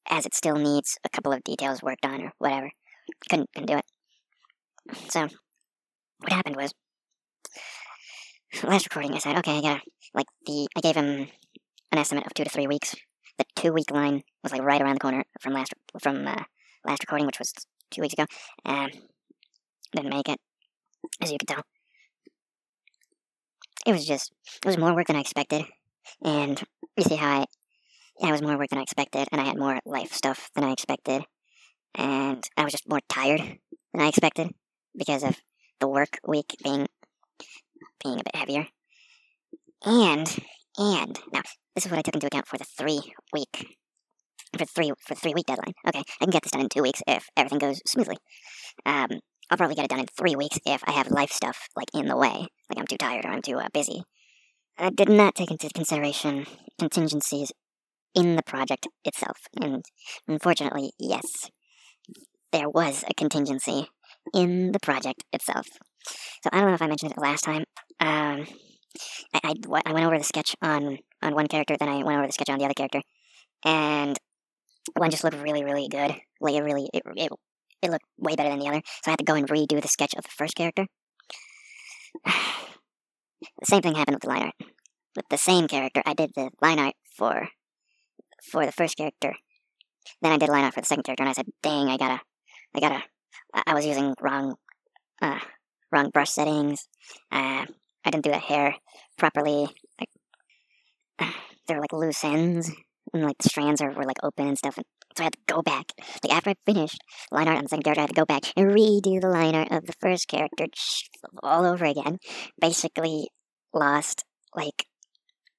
as 0.10 0.26
it 0.26 0.36
still 0.36 0.56
needs 0.56 0.98
a 1.04 1.10
couple 1.10 1.34
of 1.34 1.44
details 1.44 1.82
worked 1.82 2.06
on 2.06 2.22
or 2.22 2.34
whatever. 2.38 2.70
Couldn't 3.30 3.50
couldn't 3.54 3.68
do 3.68 3.78
it. 3.78 3.86
So 5.10 5.28
what 6.20 6.32
happened 6.32 6.56
was 6.56 6.74
last 8.64 8.86
recording 8.86 9.14
I 9.14 9.20
said, 9.20 9.38
okay, 9.38 9.58
I 9.58 9.62
gotta 9.62 9.82
like 10.14 10.28
the 10.46 10.68
I 10.76 10.82
gave 10.82 10.96
him 10.96 11.28
an 11.92 11.98
estimate 11.98 12.26
of 12.26 12.34
two 12.34 12.44
to 12.44 12.50
three 12.50 12.68
weeks. 12.68 12.96
The 13.38 13.46
two 13.56 13.74
week 13.74 13.92
line 13.92 14.24
was 14.44 14.52
like 14.52 14.62
right 14.62 14.82
around 14.82 14.96
the 14.96 15.00
corner 15.00 15.26
from 15.42 15.54
last 15.54 15.74
from 16.02 16.28
uh, 16.28 16.44
last 16.86 17.04
recording, 17.04 17.26
which 17.26 17.40
was 17.40 17.54
two 17.92 18.02
weeks 18.02 18.14
ago. 18.14 18.26
Um, 18.66 18.90
didn't 19.96 20.10
make 20.10 20.30
it, 20.30 20.40
as 21.22 21.32
you 21.32 21.38
can 21.38 21.56
tell. 21.56 21.64
It 23.88 23.94
was 23.94 24.06
just 24.06 24.34
it 24.44 24.66
was 24.66 24.78
more 24.78 24.94
work 24.94 25.08
than 25.08 25.16
I 25.16 25.22
expected, 25.22 25.64
and 26.22 26.62
you 26.98 27.04
see 27.06 27.16
how 27.16 27.40
I 27.40 27.46
yeah, 28.20 28.28
it 28.28 28.32
was 28.32 28.42
more 28.42 28.58
work 28.58 28.70
than 28.70 28.80
I 28.80 28.84
expected, 28.84 29.30
and 29.32 29.40
I 29.40 29.46
had 29.46 29.58
more 29.58 29.80
life 29.86 30.12
stuff 30.12 30.50
than 30.56 30.66
I 30.66 30.74
expected, 30.74 31.24
and 31.96 32.44
I 32.58 32.64
was 32.66 32.74
just 32.74 32.90
more 32.90 33.00
tired 33.08 33.40
than 33.40 34.02
I 34.02 34.10
expected 34.10 34.50
because 34.98 35.24
of 35.24 35.38
the 35.80 35.88
work 35.88 36.20
week 36.28 36.58
being 36.62 36.88
being 38.04 38.20
a 38.20 38.24
bit 38.24 38.36
heavier. 38.36 38.68
And 39.86 40.28
and 40.78 41.20
now 41.32 41.44
this 41.74 41.86
is 41.86 41.90
what 41.90 42.00
I 42.00 42.02
took 42.02 42.16
into 42.16 42.28
account 42.28 42.48
for 42.48 42.58
the 42.58 42.66
three 42.66 43.14
week 43.32 43.78
for 44.58 44.66
three 44.66 44.92
for 45.00 45.16
three 45.16 45.34
week 45.34 45.46
deadline. 45.46 45.76
Okay, 45.88 46.04
I 46.20 46.26
can 46.26 46.32
get 46.32 46.44
this 46.44 46.52
done 46.52 46.62
in 46.62 46.70
two 46.70 46.82
weeks 46.82 47.02
if 47.08 47.30
everything 47.38 47.60
goes 47.60 47.82
smoothly. 47.86 48.18
Um, 48.86 49.22
I'll 49.50 49.58
probably 49.58 49.76
get 49.76 49.86
it 49.86 49.90
done 49.90 50.00
in 50.00 50.08
three 50.08 50.36
weeks 50.36 50.60
if 50.66 50.84
I 50.86 50.92
have 50.92 51.10
life 51.10 51.32
stuff 51.32 51.70
like 51.76 51.88
in 51.94 52.08
the 52.08 52.18
way, 52.18 52.48
like 52.70 52.78
I'm 52.78 52.88
too 52.88 52.98
tired 52.98 53.26
or 53.26 53.30
I'm 53.30 53.42
too 53.42 53.58
uh, 53.58 53.68
busy. 53.74 54.04
I 54.78 54.90
did 54.90 55.10
not 55.10 55.36
take 55.36 55.52
into 55.52 55.70
consideration 55.70 56.46
contingencies 56.80 57.52
in 58.14 58.36
the 58.36 58.44
project 58.44 58.88
itself, 59.06 59.38
and 59.60 59.84
unfortunately, 60.28 60.92
yes, 61.00 61.50
there 62.52 62.70
was 62.70 63.04
a 63.10 63.14
contingency 63.14 63.88
in 64.34 64.72
the 64.72 64.80
project 64.80 65.24
itself. 65.32 65.68
So 66.44 66.50
I 66.52 66.60
don't 66.60 66.70
know 66.70 66.76
if 66.76 66.82
I 66.82 66.88
mentioned 66.88 67.12
it 67.12 67.22
last 67.22 67.44
time. 67.44 67.64
Um, 68.00 68.48
I, 69.34 69.40
I, 69.44 69.54
I 69.86 69.94
went 69.94 70.06
over 70.06 70.18
the 70.18 70.24
sketch 70.24 70.56
on 70.62 71.00
on 71.22 71.36
one 71.36 71.48
character, 71.48 71.76
then 71.80 71.90
I 71.90 72.04
went 72.04 72.18
over 72.18 72.28
the 72.28 72.34
sketch 72.34 72.50
on 72.50 72.60
the 72.60 72.66
other 72.66 72.74
character, 72.74 73.02
and 73.66 74.18
one 74.96 75.10
just 75.10 75.24
looked 75.24 75.42
really, 75.42 75.64
really 75.64 75.88
good. 75.88 76.16
Like 76.40 76.56
it 76.56 76.64
really, 76.64 76.90
it, 76.94 77.04
it, 77.16 77.32
it 77.82 77.92
looked 77.92 78.06
way 78.18 78.36
better 78.36 78.50
than 78.50 78.60
the 78.60 78.68
other. 78.68 78.82
So 79.04 79.10
I 79.10 79.12
had 79.12 79.20
to 79.20 79.26
go 79.26 79.36
and 79.36 79.48
redo 79.48 79.82
the 79.82 79.88
sketch 79.88 80.14
of 80.16 80.24
the 80.24 80.30
first 80.30 80.56
character. 80.56 80.88
the 82.26 83.66
same 83.66 83.82
thing 83.82 83.96
happened 83.96 84.16
with 84.16 84.24
the 84.24 84.30
line 84.30 84.44
art. 84.44 84.56
With 85.16 85.26
the 85.30 85.38
same 85.38 85.68
character, 85.68 86.02
I 86.06 86.14
did 86.14 86.32
the 86.36 86.52
line 86.62 86.80
art 86.80 86.96
for 87.16 87.50
for 88.52 88.66
the 88.66 88.72
first 88.72 88.98
character. 88.98 89.36
Then 90.22 90.32
I 90.32 90.38
did 90.38 90.50
line 90.50 90.64
art 90.64 90.74
for 90.74 90.82
the 90.82 90.88
second 90.88 91.04
character, 91.04 91.24
and 91.24 91.30
I 91.30 91.34
said, 91.34 91.48
"Dang, 91.62 91.90
I 91.90 91.98
gotta, 91.98 92.22
I 92.76 92.80
gotta." 92.80 93.04
I 93.66 93.74
was 93.74 93.86
using 93.86 94.14
wrong, 94.22 94.56
uh, 95.22 95.40
wrong 95.92 96.10
brush 96.10 96.32
settings. 96.32 96.88
Uh, 97.32 97.66
I 98.06 98.12
didn't 98.12 98.24
do 98.24 98.32
the 98.32 98.38
hair 98.38 98.76
properly. 99.18 99.68
Like, 100.00 100.10
uh, 101.20 101.32
there 101.68 101.78
were 101.78 101.82
like 101.82 101.94
loose 101.94 102.24
ends, 102.24 102.72
and 103.14 103.24
like 103.24 103.38
the 103.40 103.50
strands 103.50 103.82
are, 103.82 103.92
were 103.92 104.06
like 104.06 104.24
open 104.24 104.48
and 104.48 104.58
stuff. 104.58 104.78
And 104.78 104.86
so 105.18 105.24
I 105.24 105.26
had 105.26 105.34
to 105.34 105.40
go 105.48 105.62
back. 105.62 105.92
Like 106.24 106.34
after 106.34 106.52
I 106.52 106.56
finished 106.66 107.02
line 107.32 107.48
art 107.48 107.58
on 107.58 107.64
the 107.64 107.70
second 107.70 107.84
character, 107.84 108.02
I 108.02 108.04
had 108.04 108.10
to 108.10 108.22
go 108.22 108.26
back 108.26 108.44
and 108.56 108.68
redo 108.68 109.20
the 109.20 109.30
line 109.30 109.56
art 109.56 109.72
of 109.72 109.86
the 109.86 109.94
first 110.00 110.28
character 110.28 110.68
all 111.42 111.66
over 111.66 111.86
again. 111.86 112.20
Basically, 112.60 113.30
lost 113.74 114.24
like 114.56 114.86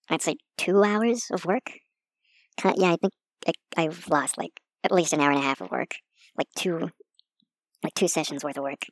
I'd 0.08 0.22
say 0.22 0.36
two 0.56 0.82
hours 0.84 1.26
of 1.32 1.44
work. 1.44 1.72
Yeah, 2.64 2.92
I 2.92 2.96
think 2.96 3.12
I, 3.46 3.52
I've 3.76 4.08
lost 4.08 4.38
like 4.38 4.60
at 4.84 4.92
least 4.92 5.12
an 5.12 5.20
hour 5.20 5.30
and 5.30 5.40
a 5.40 5.42
half 5.42 5.60
of 5.60 5.70
work, 5.70 5.94
like 6.36 6.48
two, 6.56 6.90
like 7.82 7.94
two 7.94 8.08
sessions 8.08 8.42
worth 8.42 8.56
of 8.56 8.64
work. 8.64 8.86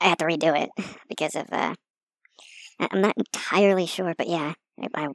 I 0.00 0.08
had 0.08 0.18
to 0.18 0.26
redo 0.26 0.58
it 0.58 0.70
because 1.08 1.34
of 1.34 1.46
uh, 1.52 1.74
I'm 2.78 3.00
not 3.00 3.16
entirely 3.16 3.86
sure, 3.86 4.14
but 4.16 4.28
yeah, 4.28 4.54
I, 4.80 4.88
I 4.94 5.08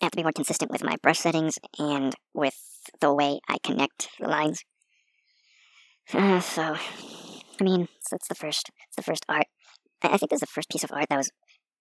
have 0.00 0.10
to 0.12 0.16
be 0.16 0.22
more 0.22 0.32
consistent 0.32 0.70
with 0.70 0.82
my 0.82 0.96
brush 1.02 1.18
settings 1.18 1.58
and 1.78 2.14
with 2.32 2.73
the 3.00 3.12
way 3.12 3.40
I 3.48 3.56
connect 3.64 4.08
the 4.20 4.28
lines. 4.28 4.62
Uh, 6.12 6.40
so, 6.40 6.76
I 7.60 7.64
mean, 7.64 7.88
that's 8.10 8.28
the 8.28 8.34
first, 8.34 8.70
it's 8.86 8.96
the 8.96 9.02
first 9.02 9.24
art. 9.28 9.46
I, 10.02 10.08
I 10.08 10.16
think 10.16 10.30
this 10.30 10.38
is 10.38 10.40
the 10.40 10.46
first 10.46 10.68
piece 10.70 10.84
of 10.84 10.92
art 10.92 11.08
that 11.08 11.16
was 11.16 11.30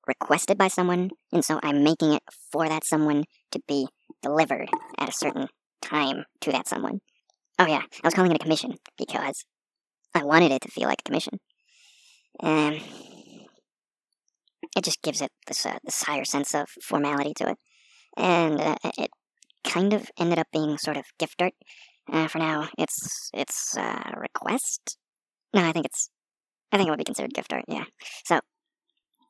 requested 0.08 0.58
by 0.58 0.68
someone, 0.68 1.12
and 1.32 1.44
so 1.44 1.60
I'm 1.64 1.84
making 1.84 2.14
it 2.14 2.24
for 2.52 2.68
that 2.68 2.86
someone 2.86 3.26
to 3.52 3.62
be 3.68 3.88
delivered 4.22 4.70
at 4.98 5.10
a 5.10 5.14
certain 5.14 5.48
time 5.82 6.26
to 6.42 6.52
that 6.52 6.68
someone. 6.68 7.00
Oh 7.60 7.68
yeah, 7.68 7.84
I 8.04 8.08
was 8.08 8.14
calling 8.14 8.32
it 8.32 8.36
a 8.36 8.44
commission 8.44 8.76
because 8.98 9.46
I 10.14 10.24
wanted 10.24 10.52
it 10.52 10.62
to 10.62 10.70
feel 10.70 10.88
like 10.88 11.02
a 11.02 11.10
commission. 11.10 11.40
And 12.42 12.82
it 14.76 14.84
just 14.84 15.02
gives 15.02 15.22
it 15.22 15.32
this 15.48 15.66
uh, 15.66 15.78
this 15.84 16.04
higher 16.04 16.26
sense 16.26 16.56
of 16.56 16.68
formality 16.82 17.34
to 17.36 17.52
it, 17.52 17.58
and 18.18 18.60
uh, 18.60 18.76
it 18.98 19.12
kind 19.64 19.94
of 19.94 20.10
ended 20.20 20.40
up 20.40 20.48
being 20.52 20.78
sort 20.78 20.98
of 20.98 21.06
gift 21.20 21.42
art. 21.42 21.54
Uh, 22.12 22.28
for 22.28 22.40
now, 22.40 22.70
it's 22.78 23.30
it's 23.34 23.78
uh, 23.78 24.12
request. 24.18 24.98
No, 25.54 25.64
I 25.64 25.72
think 25.72 25.86
it's 25.86 26.10
I 26.72 26.78
think 26.78 26.88
it 26.88 26.92
would 26.92 26.98
be 26.98 27.06
considered 27.06 27.34
gift 27.34 27.54
art. 27.54 27.66
Yeah. 27.68 27.86
So 28.26 28.40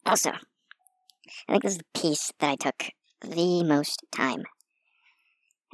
also, 0.06 0.32
I 0.32 1.52
think 1.52 1.64
this 1.64 1.74
is 1.74 1.78
the 1.80 2.00
piece 2.00 2.32
that 2.40 2.50
I 2.50 2.56
took 2.56 2.90
the 3.22 3.64
most 3.64 4.04
time 4.12 4.44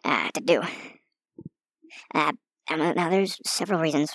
uh, 0.04 0.30
to 0.34 0.42
do. 0.42 0.62
Uh, 2.14 2.34
now, 2.70 3.10
there's 3.10 3.38
several 3.46 3.80
reasons 3.80 4.14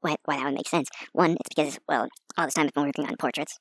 why, 0.00 0.16
why 0.24 0.36
that 0.36 0.44
would 0.44 0.54
make 0.54 0.68
sense. 0.68 0.88
One, 1.12 1.32
it's 1.32 1.54
because, 1.54 1.78
well, 1.88 2.08
all 2.36 2.46
this 2.46 2.54
time 2.54 2.66
I've 2.66 2.72
been 2.72 2.86
working 2.86 3.06
on 3.06 3.16
portraits, 3.18 3.58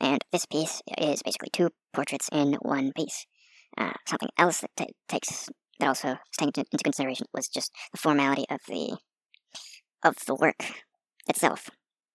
and 0.00 0.22
this 0.32 0.46
piece 0.46 0.82
is 0.98 1.22
basically 1.22 1.48
two 1.52 1.70
portraits 1.92 2.28
in 2.32 2.54
one 2.60 2.92
piece. 2.94 3.26
Uh, 3.76 3.92
something 4.06 4.28
else 4.38 4.60
that 4.60 4.70
t- 4.76 4.94
takes 5.08 5.48
that 5.80 5.88
also 5.88 6.08
was 6.08 6.36
taken 6.38 6.64
into 6.70 6.84
consideration 6.84 7.26
was 7.34 7.48
just 7.48 7.72
the 7.92 7.98
formality 7.98 8.44
of 8.48 8.60
the 8.68 8.96
of 10.04 10.16
the 10.26 10.34
work 10.34 10.62
itself. 11.28 11.70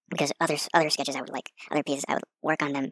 Because 0.09 0.31
other 0.39 0.57
other 0.73 0.89
sketches 0.89 1.15
I 1.15 1.21
would 1.21 1.29
like, 1.29 1.51
other 1.71 1.83
pieces 1.83 2.05
I 2.07 2.13
would 2.15 2.23
work 2.41 2.63
on 2.63 2.73
them 2.73 2.91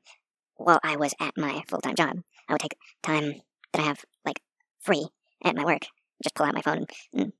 while 0.56 0.80
I 0.84 0.96
was 0.96 1.14
at 1.20 1.38
my 1.38 1.64
full 1.68 1.80
time 1.80 1.96
job. 1.96 2.18
I 2.50 2.54
would 2.54 2.62
take 2.62 2.78
time 3.04 3.42
that 3.74 3.82
I 3.82 3.86
have 3.86 4.04
like 4.26 4.42
free 4.80 5.08
at 5.44 5.56
my 5.56 5.66
work, 5.66 5.84
just 6.24 6.36
pull 6.36 6.46
out 6.46 6.56
my 6.56 6.62
phone 6.62 6.86
and, 7.14 7.34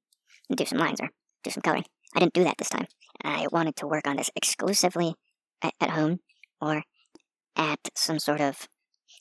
and 0.50 0.58
do 0.58 0.66
some 0.66 0.80
lines 0.80 1.02
or 1.02 1.10
do 1.44 1.52
some 1.52 1.62
coloring. 1.62 1.86
I 2.16 2.20
didn't 2.20 2.34
do 2.34 2.44
that 2.44 2.58
this 2.58 2.70
time. 2.70 2.88
I 3.24 3.48
wanted 3.52 3.76
to 3.78 3.88
work 3.88 4.08
on 4.08 4.18
this 4.18 4.30
exclusively 4.36 5.16
at, 5.62 5.74
at 5.82 5.92
home 5.92 6.20
or 6.62 6.84
at 7.56 7.80
some 7.96 8.20
sort 8.20 8.42
of 8.42 8.68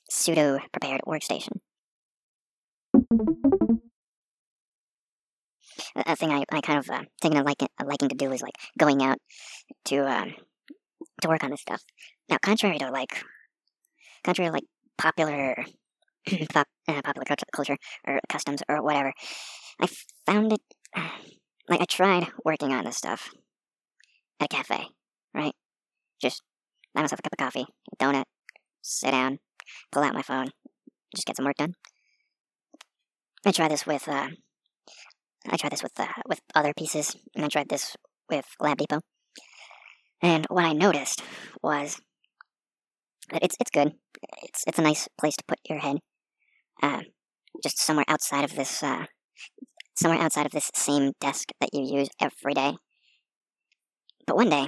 pseudo 0.09 0.59
prepared 0.71 1.01
workstation. 1.05 1.59
A 6.05 6.15
thing 6.15 6.31
I, 6.31 6.43
I 6.51 6.61
kind 6.61 6.79
of 6.79 6.89
uh, 6.89 7.03
taken 7.21 7.37
a, 7.37 7.43
like, 7.43 7.61
a 7.61 7.85
liking 7.85 8.09
to 8.09 8.15
do 8.15 8.31
is 8.31 8.41
like 8.41 8.55
going 8.77 9.01
out 9.01 9.17
to 9.85 9.97
uh, 9.99 10.25
to 11.21 11.27
work 11.27 11.43
on 11.43 11.51
this 11.51 11.61
stuff. 11.61 11.83
Now, 12.29 12.37
contrary 12.41 12.77
to 12.79 12.91
like 12.91 13.23
contrary 14.23 14.49
to 14.49 14.53
like 14.53 14.65
popular 14.97 15.55
pop, 16.53 16.67
uh, 16.87 17.01
popular 17.01 17.25
culture 17.53 17.77
or 18.05 18.19
customs 18.29 18.61
or 18.67 18.83
whatever. 18.83 19.13
I 19.81 19.87
found 20.25 20.53
it 20.53 20.61
like 21.69 21.81
I 21.81 21.85
tried 21.85 22.27
working 22.43 22.73
on 22.73 22.85
this 22.85 22.97
stuff 22.97 23.29
at 24.39 24.51
a 24.51 24.55
cafe, 24.55 24.87
right? 25.33 25.53
Just 26.21 26.43
buy 26.93 27.01
myself 27.01 27.19
a 27.19 27.23
cup 27.23 27.33
of 27.33 27.37
coffee, 27.37 27.65
a 27.91 28.03
donut, 28.03 28.25
sit 28.81 29.11
down, 29.11 29.39
pull 29.91 30.03
out 30.03 30.13
my 30.13 30.21
phone, 30.21 30.49
just 31.15 31.25
get 31.25 31.37
some 31.37 31.45
work 31.45 31.57
done. 31.57 31.73
I 33.47 33.51
tried 33.51 33.71
this 33.71 33.85
with 33.85 34.09
uh, 34.09 34.27
I 35.49 35.55
tried 35.55 35.71
this 35.71 35.81
with 35.81 35.97
uh, 35.97 36.07
with 36.27 36.41
other 36.53 36.73
pieces, 36.77 37.15
and 37.33 37.45
I 37.45 37.47
tried 37.47 37.69
this 37.69 37.95
with 38.29 38.45
Lab 38.59 38.77
Depot. 38.77 38.99
And 40.21 40.45
what 40.49 40.65
I 40.65 40.73
noticed 40.73 41.23
was 41.63 42.01
that 43.31 43.41
it's 43.41 43.55
it's 43.61 43.71
good. 43.71 43.93
It's 44.43 44.65
it's 44.67 44.79
a 44.79 44.81
nice 44.81 45.07
place 45.17 45.37
to 45.37 45.45
put 45.47 45.59
your 45.69 45.79
head. 45.79 45.99
Uh, 46.83 47.03
just 47.63 47.79
somewhere 47.79 48.03
outside 48.09 48.43
of 48.43 48.53
this, 48.53 48.83
uh, 48.83 49.05
somewhere 49.95 50.21
outside 50.21 50.45
of 50.45 50.51
this 50.51 50.69
same 50.75 51.13
desk 51.21 51.47
that 51.61 51.69
you 51.71 51.99
use 51.99 52.09
every 52.21 52.53
day. 52.53 52.73
But 54.25 54.35
one 54.35 54.49
day, 54.49 54.67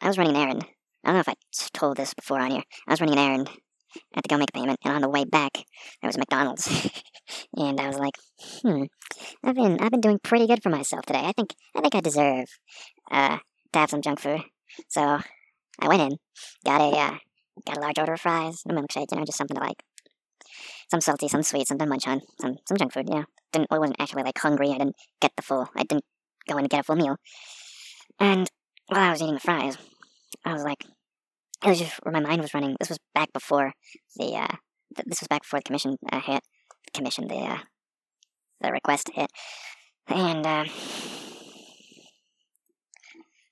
I 0.00 0.08
was 0.08 0.16
running 0.16 0.34
an 0.34 0.40
errand. 0.40 0.64
I 1.04 1.08
don't 1.08 1.16
know 1.16 1.20
if 1.20 1.28
I 1.28 1.34
told 1.74 1.98
this 1.98 2.14
before 2.14 2.40
on 2.40 2.52
here. 2.52 2.64
I 2.88 2.92
was 2.92 3.02
running 3.02 3.18
an 3.18 3.24
errand. 3.24 3.50
I 3.50 4.00
had 4.14 4.24
to 4.24 4.28
go 4.28 4.38
make 4.38 4.48
a 4.48 4.58
payment, 4.58 4.80
and 4.82 4.94
on 4.94 5.02
the 5.02 5.10
way 5.10 5.26
back, 5.26 5.52
there 6.00 6.08
was 6.08 6.16
McDonald's, 6.16 6.66
and 7.56 7.80
I 7.80 7.88
was 7.88 7.98
like, 7.98 8.14
"Hmm, 8.62 8.84
I've 9.44 9.56
been 9.56 9.80
I've 9.80 9.90
been 9.90 10.00
doing 10.00 10.20
pretty 10.22 10.46
good 10.46 10.62
for 10.62 10.70
myself 10.70 11.04
today. 11.06 11.22
I 11.24 11.32
think 11.32 11.54
I 11.76 11.80
think 11.80 11.94
I 11.94 12.00
deserve 12.00 12.46
uh, 13.10 13.38
to 13.72 13.78
have 13.78 13.90
some 13.90 14.02
junk 14.02 14.20
food." 14.20 14.42
So 14.88 15.20
I 15.80 15.88
went 15.88 16.02
in, 16.02 16.18
got 16.64 16.80
a 16.80 16.96
uh, 16.96 17.18
got 17.66 17.78
a 17.78 17.80
large 17.80 17.98
order 17.98 18.14
of 18.14 18.20
fries, 18.20 18.62
a 18.68 18.72
milkshake, 18.72 19.12
you 19.12 19.18
know, 19.18 19.24
just 19.24 19.38
something 19.38 19.56
to 19.56 19.62
like, 19.62 19.82
some 20.90 21.00
salty, 21.00 21.28
some 21.28 21.42
sweet, 21.42 21.66
something 21.68 21.88
munch 21.88 22.06
on, 22.06 22.20
some 22.40 22.56
some 22.66 22.76
junk 22.76 22.92
food. 22.92 23.08
Know, 23.08 23.24
didn't 23.52 23.68
I 23.70 23.78
wasn't 23.78 24.00
actually 24.00 24.22
like 24.24 24.38
hungry. 24.38 24.70
I 24.70 24.78
didn't 24.78 24.96
get 25.20 25.32
the 25.36 25.42
full. 25.42 25.68
I 25.76 25.84
didn't 25.84 26.04
go 26.48 26.56
in 26.58 26.64
to 26.64 26.68
get 26.68 26.80
a 26.80 26.82
full 26.84 26.96
meal. 26.96 27.16
And 28.18 28.48
while 28.88 29.00
I 29.00 29.10
was 29.10 29.22
eating 29.22 29.34
the 29.34 29.40
fries, 29.40 29.76
I 30.44 30.52
was 30.52 30.64
like, 30.64 30.84
it 31.64 31.68
was 31.68 31.78
just 31.78 31.94
where 32.04 32.12
my 32.12 32.20
mind 32.20 32.42
was 32.42 32.54
running. 32.54 32.76
This 32.80 32.90
was 32.90 32.98
back 33.14 33.32
before 33.32 33.72
the 34.16 34.36
uh, 34.36 34.56
th- 34.96 35.06
this 35.06 35.20
was 35.20 35.28
back 35.28 35.42
before 35.42 35.60
the 35.60 35.64
commission 35.64 35.96
uh, 36.12 36.20
hit. 36.20 36.42
The 36.86 36.98
commission, 36.98 37.28
the 37.28 37.36
uh, 37.36 37.58
the 38.60 38.72
request 38.72 39.10
hit, 39.14 39.30
and 40.08 40.46
uh, 40.46 40.64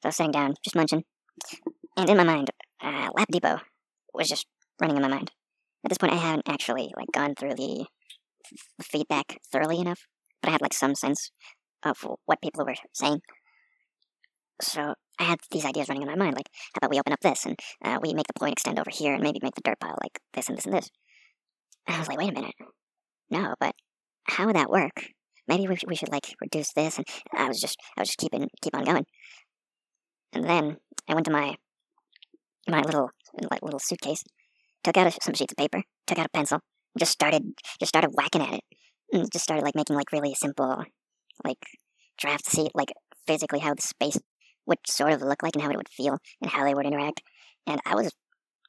I 0.02 0.08
was 0.08 0.16
sitting 0.16 0.32
down, 0.32 0.54
just 0.64 0.76
munching, 0.76 1.04
and 1.96 2.08
in 2.08 2.16
my 2.16 2.25
mind, 2.25 2.50
uh, 2.82 3.08
Lab 3.14 3.28
Depot 3.30 3.60
was 4.14 4.28
just 4.28 4.46
running 4.80 4.96
in 4.96 5.02
my 5.02 5.08
mind. 5.08 5.30
At 5.84 5.90
this 5.90 5.99
point, 5.99 6.12
I 6.12 6.16
hadn't 6.16 6.49
actually 6.49 6.92
like 6.96 7.12
gone 7.12 7.34
through 7.34 7.54
the, 7.54 7.87
the 8.78 8.84
feedback 8.84 9.38
thoroughly 9.50 9.80
enough, 9.80 10.06
but 10.42 10.49
I 10.49 10.52
had 10.52 10.62
like 10.62 10.75
some 10.75 10.94
sense 10.94 11.30
of 11.82 12.06
what 12.26 12.42
people 12.42 12.64
were 12.64 12.75
saying. 12.92 13.20
So 14.62 14.94
I 15.18 15.25
had 15.25 15.40
these 15.50 15.64
ideas 15.64 15.88
running 15.88 16.02
in 16.02 16.08
my 16.08 16.16
mind, 16.16 16.37
like, 16.37 16.50
how 16.75 16.78
about 16.78 16.90
we 16.90 16.99
open 16.99 17.12
up 17.12 17.20
this 17.20 17.46
and 17.46 17.58
uh, 17.84 17.99
we 18.02 18.12
make 18.14 18.26
the 18.26 18.38
point 18.38 18.52
extend 18.52 18.78
over 18.78 18.90
here 18.90 19.14
and 19.14 19.22
maybe 19.22 19.40
make 19.42 19.54
the 19.54 19.62
dirt 19.62 19.80
pile 19.80 19.99
like 20.02 20.20
this 20.34 20.49
and 20.49 20.56
this 20.56 20.66
and 20.66 20.75
this. 20.75 20.90
And 21.87 21.96
I 21.96 21.99
was 21.99 22.08
like, 22.08 22.18
wait 22.18 22.30
a 22.30 22.34
minute. 22.34 22.54
No, 23.30 23.54
but 23.60 23.75
how 24.25 24.46
would 24.46 24.56
that 24.56 24.70
work? 24.70 25.06
Maybe 25.46 25.66
we, 25.66 25.76
we 25.87 25.96
should 25.96 26.10
like 26.12 26.34
reduce 26.40 26.72
this. 26.72 26.99
And 26.99 27.06
I 27.34 27.49
was 27.49 27.60
just, 27.60 27.78
I 27.96 28.02
was 28.02 28.08
just 28.08 28.18
keeping, 28.18 28.49
keep 28.62 28.76
on 28.76 28.84
going. 28.84 29.06
And 30.32 30.44
then 30.44 30.76
I 31.08 31.14
went 31.14 31.26
to 31.26 31.32
my, 31.32 31.56
my 32.68 32.82
little, 32.82 33.10
like 33.50 33.62
little 33.62 33.80
suitcase, 33.80 34.22
took 34.84 34.96
out 34.96 35.06
a, 35.06 35.12
some 35.22 35.34
sheets 35.34 35.52
of 35.52 35.56
paper, 35.56 35.82
took 36.06 36.18
out 36.18 36.26
a 36.26 36.30
pencil, 36.30 36.60
just 36.99 37.12
started, 37.12 37.42
just 37.78 37.88
started 37.88 38.12
whacking 38.14 38.42
at 38.42 38.54
it. 38.54 38.64
And 39.12 39.30
just 39.32 39.42
started 39.42 39.64
like 39.64 39.75
making 39.75 39.96
like 39.96 40.12
really 40.12 40.34
simple, 40.34 40.84
like 41.44 41.58
drafts 42.16 42.44
to 42.44 42.56
see 42.56 42.68
like 42.75 42.92
physically 43.26 43.58
how 43.58 43.75
the 43.75 43.82
space 43.82 44.18
would 44.66 44.78
sort 44.87 45.12
of 45.12 45.22
look 45.22 45.42
like 45.42 45.56
and 45.56 45.62
how 45.62 45.70
it 45.70 45.76
would 45.76 45.88
feel 45.88 46.18
and 46.40 46.50
how 46.50 46.64
they 46.64 46.75
would 46.75 46.87
interact. 46.87 47.22
And 47.66 47.80
I 47.84 47.96
was 47.96 48.12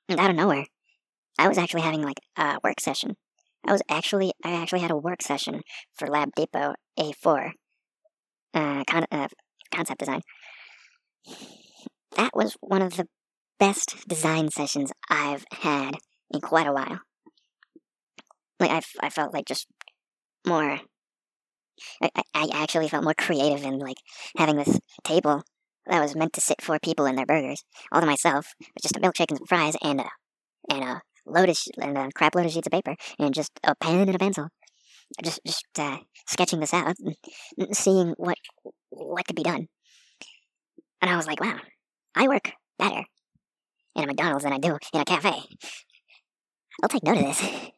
out 0.09 0.29
of 0.31 0.35
nowhere. 0.35 0.65
I 1.37 1.47
was 1.47 1.57
actually 1.59 1.81
having 1.81 2.01
like 2.01 2.19
a 2.37 2.57
work 2.63 2.79
session. 2.79 3.15
I 3.65 3.71
was 3.71 3.81
actually 3.89 4.33
I 4.43 4.53
actually 4.53 4.81
had 4.81 4.91
a 4.91 4.97
work 4.97 5.21
session 5.21 5.61
for 5.93 6.07
Lab 6.07 6.29
Depot 6.35 6.73
A4 6.99 7.51
uh, 8.53 8.83
con- 8.87 9.05
uh, 9.11 9.27
concept 9.73 9.99
design. 9.99 10.21
That 12.17 12.31
was 12.35 12.57
one 12.59 12.81
of 12.81 12.97
the 12.97 13.07
best 13.59 14.07
design 14.07 14.49
sessions 14.49 14.91
I've 15.09 15.45
had 15.51 15.95
in 16.33 16.41
quite 16.41 16.67
a 16.67 16.73
while. 16.73 16.99
Like 18.59 18.71
I, 18.71 18.81
I 18.99 19.09
felt 19.09 19.33
like 19.33 19.45
just 19.45 19.67
more. 20.45 20.79
I, 22.01 22.09
I 22.33 22.49
actually 22.53 22.89
felt 22.89 23.03
more 23.03 23.13
creative 23.13 23.63
in 23.63 23.79
like 23.79 23.97
having 24.37 24.57
this 24.57 24.79
table 25.03 25.43
that 25.87 26.01
was 26.01 26.15
meant 26.15 26.33
to 26.33 26.41
sit 26.41 26.61
four 26.61 26.79
people 26.79 27.05
in 27.05 27.15
their 27.15 27.25
burgers, 27.25 27.63
all 27.91 28.01
to 28.01 28.07
myself, 28.07 28.53
with 28.59 28.83
just 28.83 28.95
a 28.95 28.99
milkshake 28.99 29.29
and 29.29 29.37
some 29.37 29.47
fries 29.47 29.75
and 29.81 30.01
a 30.01 30.09
and 30.69 30.83
a 30.83 31.01
sh- 31.53 31.67
and 31.79 31.97
a 31.97 32.09
crap 32.13 32.35
of 32.35 32.49
sheets 32.51 32.67
of 32.67 32.71
paper 32.71 32.95
and 33.19 33.33
just 33.33 33.51
a 33.63 33.75
pen 33.75 34.07
and 34.07 34.15
a 34.15 34.19
pencil, 34.19 34.49
just 35.23 35.39
just 35.45 35.65
uh, 35.79 35.97
sketching 36.27 36.59
this 36.59 36.73
out 36.73 36.95
and 36.99 37.75
seeing 37.75 38.13
what 38.17 38.37
what 38.89 39.25
could 39.25 39.35
be 39.35 39.43
done. 39.43 39.67
And 41.01 41.09
I 41.09 41.17
was 41.17 41.27
like, 41.27 41.41
wow, 41.41 41.59
I 42.15 42.27
work 42.27 42.51
better 42.77 43.03
in 43.95 44.03
a 44.03 44.07
McDonald's 44.07 44.43
than 44.43 44.53
I 44.53 44.59
do 44.59 44.77
in 44.93 45.01
a 45.01 45.05
cafe. 45.05 45.43
I'll 46.81 46.89
take 46.89 47.03
note 47.03 47.17
of 47.17 47.23
this. 47.23 47.43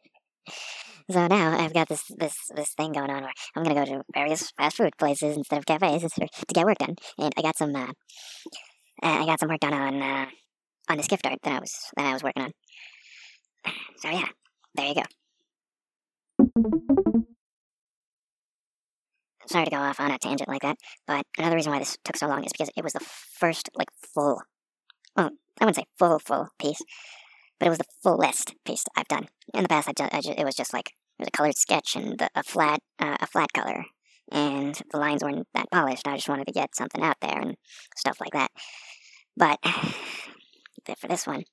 So 1.10 1.26
now 1.26 1.58
I've 1.58 1.74
got 1.74 1.88
this 1.90 2.02
this 2.16 2.34
this 2.56 2.72
thing 2.78 2.92
going 2.92 3.10
on 3.10 3.24
where 3.24 3.32
I'm 3.54 3.62
gonna 3.62 3.74
go 3.74 3.84
to 3.84 4.02
various 4.14 4.50
fast 4.56 4.78
food 4.78 4.96
places 4.98 5.36
instead 5.36 5.58
of 5.58 5.66
cafes 5.66 6.10
to 6.14 6.54
get 6.54 6.64
work 6.64 6.78
done, 6.78 6.96
and 7.18 7.30
I 7.36 7.42
got 7.42 7.58
some 7.58 7.76
uh, 7.76 7.88
uh, 9.02 9.22
I 9.22 9.26
got 9.26 9.38
some 9.38 9.50
work 9.50 9.60
done 9.60 9.74
on 9.74 10.00
uh, 10.00 10.26
on 10.88 10.96
this 10.96 11.06
gift 11.06 11.26
art 11.26 11.38
that 11.42 11.52
I 11.52 11.58
was 11.58 11.74
that 11.96 12.06
I 12.06 12.12
was 12.14 12.22
working 12.22 12.44
on. 12.44 12.52
So 13.96 14.10
yeah, 14.10 14.28
there 14.74 14.86
you 14.88 14.94
go. 14.94 15.02
I'm 19.42 19.48
Sorry 19.48 19.64
to 19.64 19.70
go 19.70 19.76
off 19.78 20.00
on 20.00 20.10
a 20.10 20.18
tangent 20.18 20.48
like 20.48 20.62
that, 20.62 20.76
but 21.06 21.24
another 21.38 21.56
reason 21.56 21.72
why 21.72 21.78
this 21.78 21.96
took 22.04 22.16
so 22.16 22.26
long 22.26 22.44
is 22.44 22.52
because 22.52 22.70
it 22.76 22.84
was 22.84 22.92
the 22.92 23.00
first 23.00 23.70
like 23.74 23.88
full, 24.14 24.42
well, 25.16 25.30
I 25.60 25.64
wouldn't 25.64 25.76
say 25.76 25.86
full 25.98 26.18
full 26.18 26.48
piece, 26.58 26.82
but 27.58 27.66
it 27.66 27.70
was 27.70 27.78
the 27.78 27.84
fullest 28.02 28.54
piece 28.64 28.84
I've 28.96 29.08
done. 29.08 29.28
In 29.54 29.62
the 29.62 29.68
past, 29.68 29.88
I, 29.88 29.92
ju- 29.92 30.08
I 30.12 30.20
ju- 30.20 30.34
it 30.36 30.44
was 30.44 30.54
just 30.56 30.72
like 30.74 30.88
it 31.18 31.22
was 31.22 31.28
a 31.28 31.30
colored 31.30 31.56
sketch 31.56 31.96
and 31.96 32.18
the, 32.18 32.28
a 32.34 32.42
flat 32.42 32.80
uh, 32.98 33.16
a 33.20 33.26
flat 33.26 33.52
color, 33.52 33.84
and 34.32 34.80
the 34.90 34.98
lines 34.98 35.22
weren't 35.22 35.46
that 35.54 35.70
polished. 35.70 36.06
I 36.08 36.16
just 36.16 36.28
wanted 36.28 36.46
to 36.46 36.52
get 36.52 36.74
something 36.74 37.02
out 37.02 37.16
there 37.20 37.38
and 37.38 37.56
stuff 37.96 38.18
like 38.20 38.32
that. 38.32 38.50
But 39.36 39.58
for 40.98 41.08
this 41.08 41.26
one, 41.26 41.44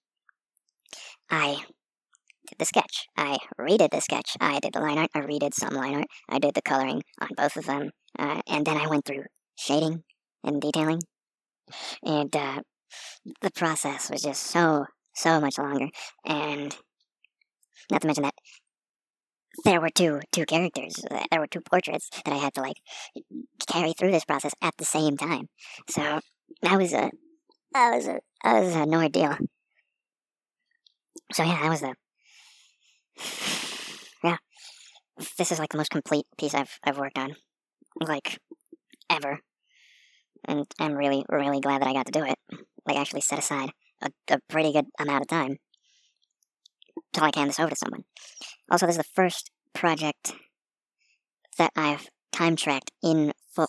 I 1.29 1.63
the 2.57 2.65
sketch. 2.65 3.07
I 3.17 3.37
redid 3.59 3.91
the 3.91 4.01
sketch. 4.01 4.35
I 4.39 4.59
did 4.59 4.73
the 4.73 4.79
line 4.79 4.97
art. 4.97 5.11
I 5.13 5.19
redid 5.19 5.53
some 5.53 5.73
line 5.73 5.95
art. 5.95 6.07
I 6.29 6.39
did 6.39 6.53
the 6.53 6.61
coloring 6.61 7.03
on 7.19 7.29
both 7.35 7.55
of 7.57 7.65
them, 7.65 7.91
uh, 8.17 8.41
and 8.47 8.65
then 8.65 8.77
I 8.77 8.87
went 8.87 9.05
through 9.05 9.25
shading 9.55 10.03
and 10.43 10.61
detailing, 10.61 11.01
and 12.03 12.35
uh, 12.35 12.61
the 13.41 13.51
process 13.51 14.09
was 14.09 14.21
just 14.21 14.43
so 14.43 14.85
so 15.15 15.39
much 15.39 15.57
longer. 15.57 15.89
And 16.25 16.75
not 17.91 18.01
to 18.01 18.07
mention 18.07 18.23
that 18.23 18.35
there 19.65 19.81
were 19.81 19.89
two 19.89 20.21
two 20.31 20.45
characters, 20.45 21.03
there 21.09 21.39
were 21.39 21.47
two 21.47 21.61
portraits 21.61 22.09
that 22.25 22.33
I 22.33 22.37
had 22.37 22.53
to 22.55 22.61
like 22.61 22.77
carry 23.67 23.93
through 23.93 24.11
this 24.11 24.25
process 24.25 24.53
at 24.61 24.75
the 24.77 24.85
same 24.85 25.17
time. 25.17 25.49
So 25.89 26.19
that 26.61 26.77
was 26.77 26.93
a 26.93 27.11
that 27.73 27.95
was 27.95 28.07
a 28.07 28.19
that 28.43 28.63
was 28.63 28.75
an 28.75 28.93
ordeal. 28.93 29.37
So 31.33 31.43
yeah, 31.43 31.61
that 31.61 31.69
was 31.69 31.81
the 31.81 31.95
yeah. 34.23 34.37
This 35.37 35.51
is 35.51 35.59
like 35.59 35.69
the 35.69 35.77
most 35.77 35.91
complete 35.91 36.25
piece 36.37 36.53
I've 36.53 36.79
I've 36.83 36.97
worked 36.97 37.17
on, 37.17 37.35
like 37.99 38.39
ever, 39.09 39.39
and 40.47 40.65
I'm 40.79 40.93
really 40.93 41.25
really 41.29 41.59
glad 41.59 41.81
that 41.81 41.87
I 41.87 41.93
got 41.93 42.05
to 42.07 42.11
do 42.11 42.25
it. 42.25 42.37
Like 42.85 42.97
actually 42.97 43.21
set 43.21 43.39
aside 43.39 43.71
a, 44.01 44.09
a 44.29 44.39
pretty 44.49 44.71
good 44.73 44.87
amount 44.99 45.21
of 45.21 45.27
time 45.27 45.57
until 47.13 47.27
I 47.27 47.31
hand 47.35 47.49
this 47.49 47.59
over 47.59 47.69
to 47.69 47.75
someone. 47.75 48.03
Also, 48.69 48.85
this 48.85 48.95
is 48.95 49.03
the 49.03 49.13
first 49.15 49.51
project 49.73 50.33
that 51.57 51.71
I've 51.75 52.09
time 52.31 52.55
tracked 52.55 52.91
in 53.03 53.33
full. 53.53 53.67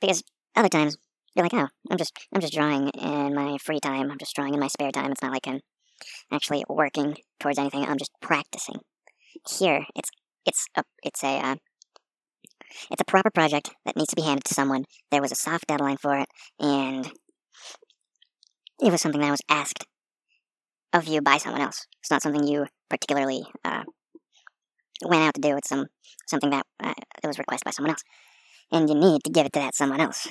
Because 0.00 0.22
other 0.56 0.68
times 0.68 0.96
you're 1.34 1.44
like, 1.44 1.54
oh, 1.54 1.68
I'm 1.90 1.98
just 1.98 2.16
I'm 2.34 2.40
just 2.40 2.54
drawing 2.54 2.88
in 2.90 3.34
my 3.34 3.58
free 3.58 3.80
time. 3.80 4.10
I'm 4.10 4.18
just 4.18 4.34
drawing 4.34 4.54
in 4.54 4.60
my 4.60 4.68
spare 4.68 4.90
time. 4.90 5.12
It's 5.12 5.22
not 5.22 5.32
like 5.32 5.46
I'm 5.46 5.60
actually 6.32 6.64
working 6.68 7.16
towards 7.40 7.58
anything. 7.58 7.84
I'm 7.84 7.98
just 7.98 8.12
practicing. 8.20 8.80
Here, 9.58 9.84
it's 9.94 10.10
it's 10.46 10.66
a 10.76 10.82
it's 11.02 11.22
a 11.22 11.38
uh, 11.38 11.56
it's 12.90 13.00
a 13.00 13.04
proper 13.04 13.30
project 13.30 13.70
that 13.84 13.96
needs 13.96 14.10
to 14.10 14.16
be 14.16 14.22
handed 14.22 14.44
to 14.44 14.54
someone. 14.54 14.84
There 15.10 15.22
was 15.22 15.32
a 15.32 15.36
soft 15.36 15.66
deadline 15.66 15.96
for 15.96 16.18
it, 16.18 16.28
and 16.60 17.06
it 18.80 18.90
was 18.90 19.00
something 19.00 19.20
that 19.20 19.30
was 19.30 19.42
asked 19.48 19.84
of 20.92 21.06
you 21.06 21.20
by 21.20 21.38
someone 21.38 21.62
else. 21.62 21.86
It's 22.00 22.10
not 22.10 22.22
something 22.22 22.46
you 22.46 22.66
particularly 22.88 23.42
uh, 23.64 23.84
went 25.04 25.22
out 25.22 25.34
to 25.34 25.40
do 25.40 25.56
It's 25.56 25.68
some 25.68 25.86
something 26.26 26.50
that 26.50 26.66
uh, 26.80 26.94
that 27.22 27.28
was 27.28 27.38
requested 27.38 27.64
by 27.64 27.70
someone 27.70 27.90
else, 27.90 28.04
and 28.72 28.88
you 28.88 28.94
need 28.94 29.22
to 29.24 29.30
give 29.30 29.46
it 29.46 29.52
to 29.54 29.60
that 29.60 29.74
someone 29.74 30.00
else. 30.00 30.28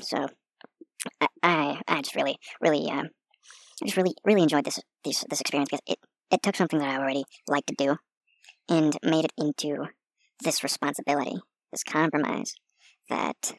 So 0.00 0.28
I 1.20 1.26
I, 1.42 1.80
I 1.88 2.02
just 2.02 2.14
really 2.14 2.36
really 2.60 2.90
um, 2.90 3.08
I 3.82 3.86
just 3.86 3.96
really 3.96 4.14
really 4.24 4.42
enjoyed 4.42 4.64
this 4.64 4.80
this 5.04 5.24
this 5.28 5.40
experience 5.40 5.70
because 5.70 5.82
it 5.86 5.98
it 6.30 6.42
took 6.42 6.56
something 6.56 6.78
that 6.78 6.88
I 6.88 6.98
already 6.98 7.24
liked 7.46 7.68
to 7.68 7.74
do 7.76 7.96
and 8.68 8.96
made 9.02 9.24
it 9.24 9.32
into 9.36 9.88
this 10.42 10.62
responsibility, 10.62 11.36
this 11.70 11.84
compromise 11.84 12.54
that 13.08 13.54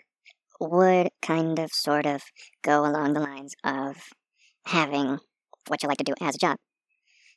would 0.59 1.09
kind 1.21 1.59
of 1.59 1.71
sort 1.71 2.05
of 2.05 2.23
go 2.63 2.85
along 2.85 3.13
the 3.13 3.19
lines 3.19 3.55
of 3.63 3.97
having 4.67 5.19
what 5.67 5.83
you 5.83 5.89
like 5.89 5.97
to 5.97 6.03
do 6.03 6.13
as 6.21 6.35
a 6.35 6.39
job. 6.39 6.57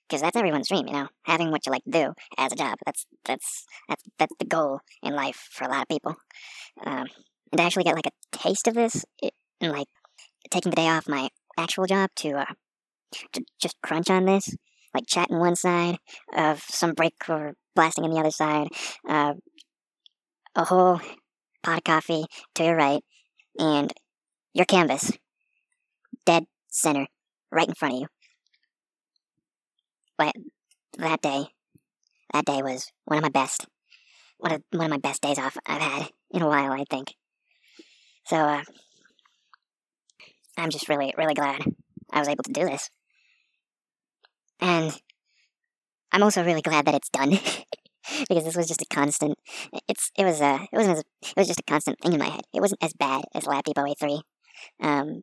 Because 0.09 0.23
that's 0.23 0.37
everyone's 0.37 0.69
dream, 0.69 0.87
you 0.87 0.95
know, 0.95 1.09
having 1.25 1.51
what 1.51 1.67
you 1.67 1.73
like 1.73 1.85
to 1.85 1.91
do 1.91 2.13
as 2.39 2.53
a 2.53 2.57
job. 2.57 2.79
That's 2.87 3.05
that's 3.25 3.67
that's 3.89 4.05
that's 4.19 4.35
the 4.39 4.47
goal 4.47 4.81
in 5.03 5.15
life 5.15 5.49
for 5.51 5.65
a 5.65 5.69
lot 5.69 5.83
of 5.83 5.89
people. 5.89 6.17
Um, 6.85 7.07
and 7.53 7.59
to 7.59 7.63
actually 7.63 7.85
get 7.85 7.95
like 7.95 8.07
a 8.07 8.37
taste 8.37 8.69
of 8.69 8.75
this, 8.75 9.05
it, 9.21 9.35
and 9.61 9.73
like 9.73 9.89
taking 10.51 10.71
the 10.71 10.77
day 10.77 10.89
off 10.89 11.09
my 11.09 11.29
actual 11.59 11.85
job 11.85 12.11
to 12.17 12.31
uh, 12.31 12.45
to 12.47 12.55
just 13.61 13.77
crunch 13.83 14.11
on 14.11 14.25
this, 14.25 14.55
like 14.95 15.07
chatting 15.07 15.39
one 15.39 15.57
side 15.57 15.99
of 16.37 16.63
some 16.69 16.93
break 16.95 17.15
or 17.29 17.55
blasting 17.75 18.05
on 18.05 18.11
the 18.11 18.21
other 18.21 18.31
side, 18.31 18.69
uh, 19.09 19.35
a 20.55 20.65
whole 20.65 21.01
pot 21.63 21.79
of 21.79 21.85
coffee 21.85 22.25
to 22.55 22.65
your 22.65 22.77
right, 22.77 23.03
and 23.59 23.93
your 24.55 24.67
canvas 24.67 25.13
dead 26.25 26.45
center 26.69 27.07
right 27.51 27.69
in 27.69 27.75
front 27.75 27.95
of 27.95 28.01
you. 28.01 28.07
But 30.17 30.35
that 30.99 31.23
day, 31.23 31.47
that 32.33 32.45
day 32.45 32.63
was 32.63 32.91
one 33.05 33.19
of 33.19 33.23
my 33.23 33.31
best, 33.31 33.67
one 34.39 34.53
of 34.53 34.63
one 34.73 34.87
of 34.87 34.91
my 34.91 34.99
best 34.99 35.23
days 35.23 35.39
off 35.39 35.57
I've 35.67 35.81
had 35.81 36.11
in 36.31 36.43
a 36.43 36.49
while. 36.49 36.73
I 36.73 36.85
think. 36.91 37.15
So 38.27 38.37
uh, 38.37 38.63
I'm 40.59 40.71
just 40.71 40.89
really, 40.89 41.15
really 41.17 41.35
glad 41.35 41.63
I 42.13 42.19
was 42.19 42.29
able 42.29 42.43
to 42.45 42.53
do 42.53 42.67
this, 42.67 42.91
and 44.61 44.93
I'm 46.13 46.23
also 46.23 46.45
really 46.45 46.63
glad 46.63 46.87
that 46.87 46.95
it's 46.95 47.11
done. 47.11 47.39
because 48.29 48.45
this 48.45 48.57
was 48.57 48.69
just 48.69 48.83
a 48.83 48.87
constant. 48.87 49.39
It's 49.89 50.11
it 50.17 50.25
was 50.25 50.41
a 50.41 50.67
it 50.73 50.77
wasn't 50.77 50.99
as 50.99 51.05
it 51.23 51.37
was 51.37 51.47
just 51.47 51.61
a 51.61 51.65
constant 51.65 51.99
thing 52.01 52.13
in 52.13 52.19
my 52.19 52.29
head. 52.29 52.45
It 52.55 52.61
wasn't 52.61 52.83
as 52.83 52.93
bad 52.93 53.25
as 53.35 53.47
Lab 53.47 53.65
Depot 53.65 53.85
A3, 53.85 54.21
um, 54.81 55.23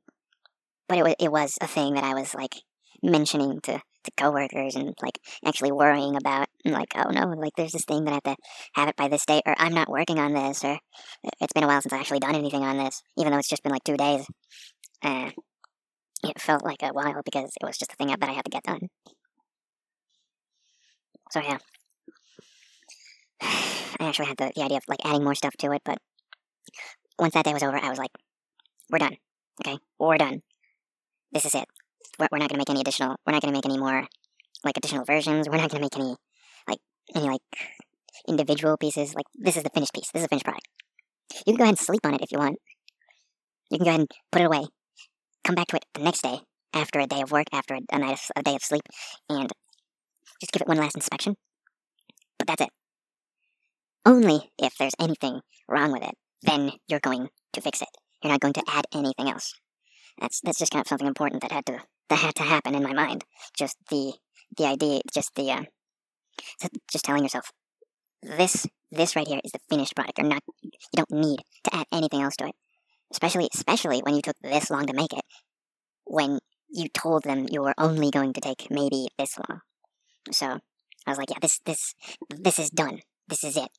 but 0.87 0.97
it 0.97 1.03
was 1.03 1.15
it 1.19 1.31
was 1.31 1.57
a 1.61 1.67
thing 1.67 1.95
that 1.95 2.03
I 2.03 2.13
was 2.13 2.35
like 2.35 2.55
mentioning 3.03 3.59
to 3.61 3.81
to 4.03 4.11
coworkers 4.17 4.75
and 4.75 4.93
like 5.01 5.19
actually 5.43 5.71
worrying 5.71 6.15
about 6.15 6.47
like 6.63 6.93
oh 6.95 7.09
no 7.09 7.27
like 7.29 7.53
there's 7.57 7.71
this 7.71 7.85
thing 7.85 8.05
that 8.05 8.11
I 8.11 8.15
have 8.15 8.23
to 8.23 8.35
have 8.73 8.89
it 8.89 8.95
by 8.95 9.07
this 9.07 9.25
date 9.25 9.43
or 9.47 9.55
I'm 9.57 9.73
not 9.73 9.89
working 9.89 10.19
on 10.19 10.33
this 10.33 10.63
or 10.63 10.77
it's 11.41 11.53
been 11.53 11.63
a 11.63 11.67
while 11.67 11.81
since 11.81 11.93
I 11.93 11.99
actually 11.99 12.19
done 12.19 12.35
anything 12.35 12.63
on 12.63 12.77
this 12.77 13.01
even 13.17 13.31
though 13.31 13.39
it's 13.39 13.49
just 13.49 13.63
been 13.63 13.71
like 13.71 13.83
two 13.83 13.97
days. 13.97 14.25
Uh, 15.03 15.31
it 16.23 16.39
felt 16.39 16.63
like 16.63 16.81
a 16.81 16.89
while 16.89 17.21
because 17.23 17.51
it 17.59 17.65
was 17.65 17.77
just 17.77 17.93
a 17.93 17.95
thing 17.95 18.07
that 18.07 18.23
I 18.23 18.33
had 18.33 18.45
to 18.45 18.51
get 18.51 18.63
done. 18.63 18.89
So 21.35 21.41
yeah. 21.41 21.57
I 23.41 24.07
actually 24.07 24.27
had 24.27 24.37
the, 24.37 24.53
the 24.55 24.63
idea 24.63 24.77
of 24.77 24.83
like 24.87 25.03
adding 25.03 25.25
more 25.25 25.35
stuff 25.35 25.53
to 25.59 25.73
it, 25.73 25.81
but 25.83 25.97
once 27.19 27.33
that 27.33 27.43
day 27.43 27.51
was 27.51 27.61
over, 27.61 27.75
I 27.75 27.89
was 27.89 27.99
like, 27.99 28.11
we're 28.89 28.99
done. 28.99 29.17
Okay, 29.59 29.77
we're 29.99 30.17
done. 30.17 30.43
This 31.33 31.43
is 31.43 31.53
it. 31.53 31.65
We're, 32.17 32.29
we're 32.31 32.37
not 32.37 32.47
gonna 32.47 32.59
make 32.59 32.69
any 32.69 32.79
additional. 32.79 33.17
We're 33.27 33.33
not 33.33 33.41
gonna 33.41 33.51
make 33.51 33.65
any 33.65 33.77
more 33.77 34.07
like 34.63 34.77
additional 34.77 35.03
versions. 35.03 35.49
We're 35.49 35.57
not 35.57 35.69
gonna 35.69 35.81
make 35.81 35.97
any 35.97 36.15
like 36.69 36.79
any 37.13 37.25
like 37.25 37.41
individual 38.29 38.77
pieces. 38.77 39.13
Like 39.13 39.25
this 39.35 39.57
is 39.57 39.63
the 39.63 39.71
finished 39.71 39.93
piece. 39.93 40.09
This 40.13 40.21
is 40.21 40.27
the 40.27 40.29
finished 40.29 40.45
product. 40.45 40.69
You 41.45 41.51
can 41.51 41.55
go 41.57 41.63
ahead 41.63 41.73
and 41.73 41.79
sleep 41.79 42.05
on 42.05 42.13
it 42.13 42.21
if 42.21 42.31
you 42.31 42.39
want. 42.39 42.59
You 43.69 43.79
can 43.79 43.83
go 43.83 43.89
ahead 43.89 44.00
and 44.00 44.11
put 44.31 44.41
it 44.41 44.45
away. 44.45 44.63
Come 45.43 45.55
back 45.55 45.67
to 45.67 45.75
it 45.75 45.85
the 45.95 46.01
next 46.01 46.21
day 46.21 46.39
after 46.74 47.01
a 47.01 47.07
day 47.07 47.19
of 47.19 47.33
work, 47.33 47.48
after 47.51 47.74
a, 47.74 47.81
a 47.91 48.00
night 48.00 48.13
of, 48.13 48.31
a 48.37 48.41
day 48.41 48.55
of 48.55 48.63
sleep, 48.63 48.83
and 49.27 49.51
just 50.39 50.51
give 50.51 50.61
it 50.61 50.67
one 50.67 50.77
last 50.77 50.95
inspection. 50.95 51.35
But 52.37 52.48
that's 52.48 52.61
it. 52.61 52.69
Only 54.05 54.51
if 54.59 54.75
there's 54.77 54.93
anything 55.00 55.41
wrong 55.67 55.91
with 55.91 56.03
it, 56.03 56.15
then 56.41 56.71
you're 56.87 57.00
going 57.00 57.29
to 57.53 57.61
fix 57.61 57.81
it. 57.81 57.89
You're 58.21 58.31
not 58.31 58.41
going 58.41 58.53
to 58.53 58.63
add 58.67 58.85
anything 58.93 59.29
else. 59.29 59.53
That's 60.19 60.41
that's 60.41 60.59
just 60.59 60.71
kind 60.71 60.81
of 60.81 60.87
something 60.87 61.07
important 61.07 61.41
that 61.41 61.51
had 61.51 61.65
to 61.65 61.79
that 62.09 62.19
had 62.19 62.35
to 62.35 62.43
happen 62.43 62.75
in 62.75 62.83
my 62.83 62.93
mind. 62.93 63.24
Just 63.57 63.77
the 63.89 64.13
the 64.57 64.65
idea, 64.65 65.01
just 65.13 65.33
the 65.35 65.51
uh, 65.51 65.63
just 66.91 67.05
telling 67.05 67.24
yourself 67.24 67.51
this 68.21 68.67
this 68.91 69.15
right 69.15 69.27
here 69.27 69.41
is 69.43 69.51
the 69.51 69.59
finished 69.69 69.95
product. 69.95 70.17
You're 70.17 70.27
not 70.27 70.43
you 70.61 70.71
don't 70.95 71.11
need 71.11 71.39
to 71.65 71.75
add 71.75 71.85
anything 71.91 72.21
else 72.21 72.35
to 72.37 72.48
it. 72.48 72.55
Especially 73.11 73.50
especially 73.53 74.00
when 74.00 74.15
you 74.15 74.21
took 74.21 74.37
this 74.41 74.69
long 74.69 74.85
to 74.87 74.93
make 74.93 75.13
it. 75.13 75.25
When 76.05 76.39
you 76.69 76.87
told 76.89 77.24
them 77.24 77.48
you 77.50 77.61
were 77.61 77.74
only 77.77 78.11
going 78.11 78.33
to 78.33 78.41
take 78.41 78.67
maybe 78.69 79.07
this 79.17 79.37
long. 79.37 79.61
So 80.31 80.59
I 81.05 81.09
was 81.09 81.18
like, 81.18 81.29
yeah, 81.29 81.40
this 81.42 81.59
this 81.66 81.94
this 82.29 82.59
is 82.59 82.70
done. 82.70 83.00
This 83.27 83.44
is 83.44 83.57
it. 83.57 83.70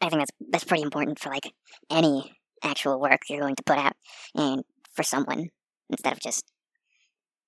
I 0.00 0.08
think 0.08 0.20
that's 0.20 0.30
that's 0.50 0.64
pretty 0.64 0.82
important 0.82 1.18
for 1.18 1.30
like 1.30 1.52
any 1.90 2.32
actual 2.62 3.00
work 3.00 3.20
you're 3.28 3.40
going 3.40 3.56
to 3.56 3.62
put 3.64 3.78
out, 3.78 3.94
and 4.34 4.62
for 4.94 5.02
someone 5.02 5.48
instead 5.90 6.12
of 6.12 6.20
just, 6.20 6.44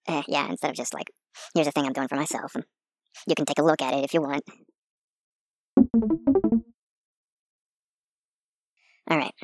uh, 0.06 0.22
yeah, 0.28 0.48
instead 0.48 0.70
of 0.70 0.76
just 0.76 0.92
like, 0.92 1.10
here's 1.54 1.66
a 1.66 1.72
thing 1.72 1.86
I'm 1.86 1.92
doing 1.92 2.08
for 2.08 2.16
myself, 2.16 2.54
you 3.26 3.34
can 3.34 3.46
take 3.46 3.58
a 3.58 3.62
look 3.64 3.80
at 3.80 3.94
it 3.94 4.04
if 4.04 4.12
you 4.12 4.20
want. 4.20 4.42
All 9.10 9.18
right, 9.18 9.34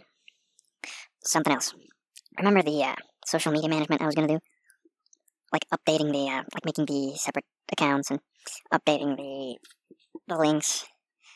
something 1.25 1.53
else. 1.53 1.75
Remember 2.39 2.63
the 2.63 2.83
uh, 2.83 2.95
social 3.27 3.53
media 3.53 3.69
management 3.69 4.03
I 4.03 4.07
was 4.07 4.15
gonna 4.15 4.29
do, 4.29 4.41
like 5.53 5.65
updating 5.73 6.13
the, 6.13 6.31
uh, 6.31 6.43
like 6.55 6.65
making 6.65 6.87
the 6.87 7.17
separate 7.17 7.45
accounts 7.73 8.11
and 8.11 8.21
updating 8.73 9.17
the 9.17 9.57
the 10.29 10.39
links, 10.39 10.87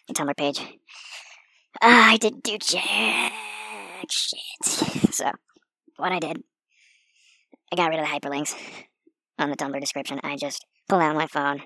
the 0.09 0.15
Tumblr 0.15 0.37
page. 0.37 0.61
Uh, 1.83 2.13
I 2.13 2.17
didn't 2.17 2.45
do 2.45 2.59
jack 2.59 3.33
shit. 4.11 4.41
So, 5.15 5.31
what 5.97 6.11
I 6.11 6.19
did, 6.19 6.43
I 7.73 7.77
got 7.77 7.89
rid 7.91 8.01
of 8.01 8.07
the 8.07 8.11
hyperlinks 8.11 8.55
on 9.39 9.51
the 9.51 9.57
Tumblr 9.57 9.79
description. 9.81 10.21
I 10.25 10.37
just 10.37 10.65
pulled 10.89 11.03
out 11.03 11.15
my 11.15 11.29
phone 11.29 11.63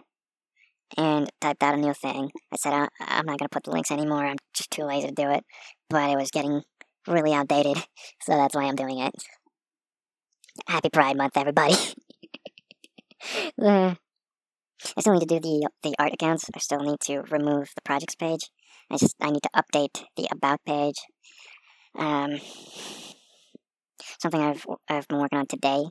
and 0.97 1.31
typed 1.41 1.63
out 1.63 1.75
a 1.75 1.79
new 1.79 1.95
thing. 1.95 2.31
I 2.53 2.57
said, 2.57 2.73
uh, 2.73 2.89
I'm 3.01 3.27
not 3.27 3.39
to 3.39 3.49
put 3.49 3.65
the 3.65 3.71
links 3.71 3.91
anymore. 3.91 4.27
I'm 4.27 4.37
just 4.55 4.71
too 4.71 4.85
lazy 4.85 5.09
to 5.09 5.15
do 5.15 5.31
it. 5.31 5.45
But 5.89 6.11
it 6.11 6.17
was 6.17 6.31
getting 6.31 6.63
really 7.07 7.33
outdated, 7.33 7.77
so 8.23 8.33
that's 8.33 8.55
why 8.55 8.65
I'm 8.65 8.77
doing 8.77 8.99
it. 8.99 9.15
Happy 10.67 10.91
Pride 10.91 11.17
Month, 11.17 11.37
everybody. 11.37 11.75
I 14.97 15.01
still 15.01 15.15
need 15.15 15.29
to 15.29 15.41
do 15.41 15.41
the 15.41 15.69
the 15.83 15.95
art 15.99 16.15
accounts. 16.15 16.49
I 16.55 16.59
still 16.59 16.81
need 16.81 17.01
to 17.03 17.23
remove 17.23 17.71
the 17.75 17.83
projects 17.83 18.15
page. 18.15 18.51
I 18.91 18.97
just 18.97 19.17
I 19.21 19.31
need 19.31 19.43
to 19.43 19.51
update 19.55 20.05
the 20.17 20.29
about 20.31 20.61
page. 20.65 20.99
Um, 21.99 22.39
something 24.21 24.41
I've 24.41 24.65
I've 24.89 25.09
been 25.09 25.19
working 25.19 25.39
on 25.39 25.47
today 25.47 25.85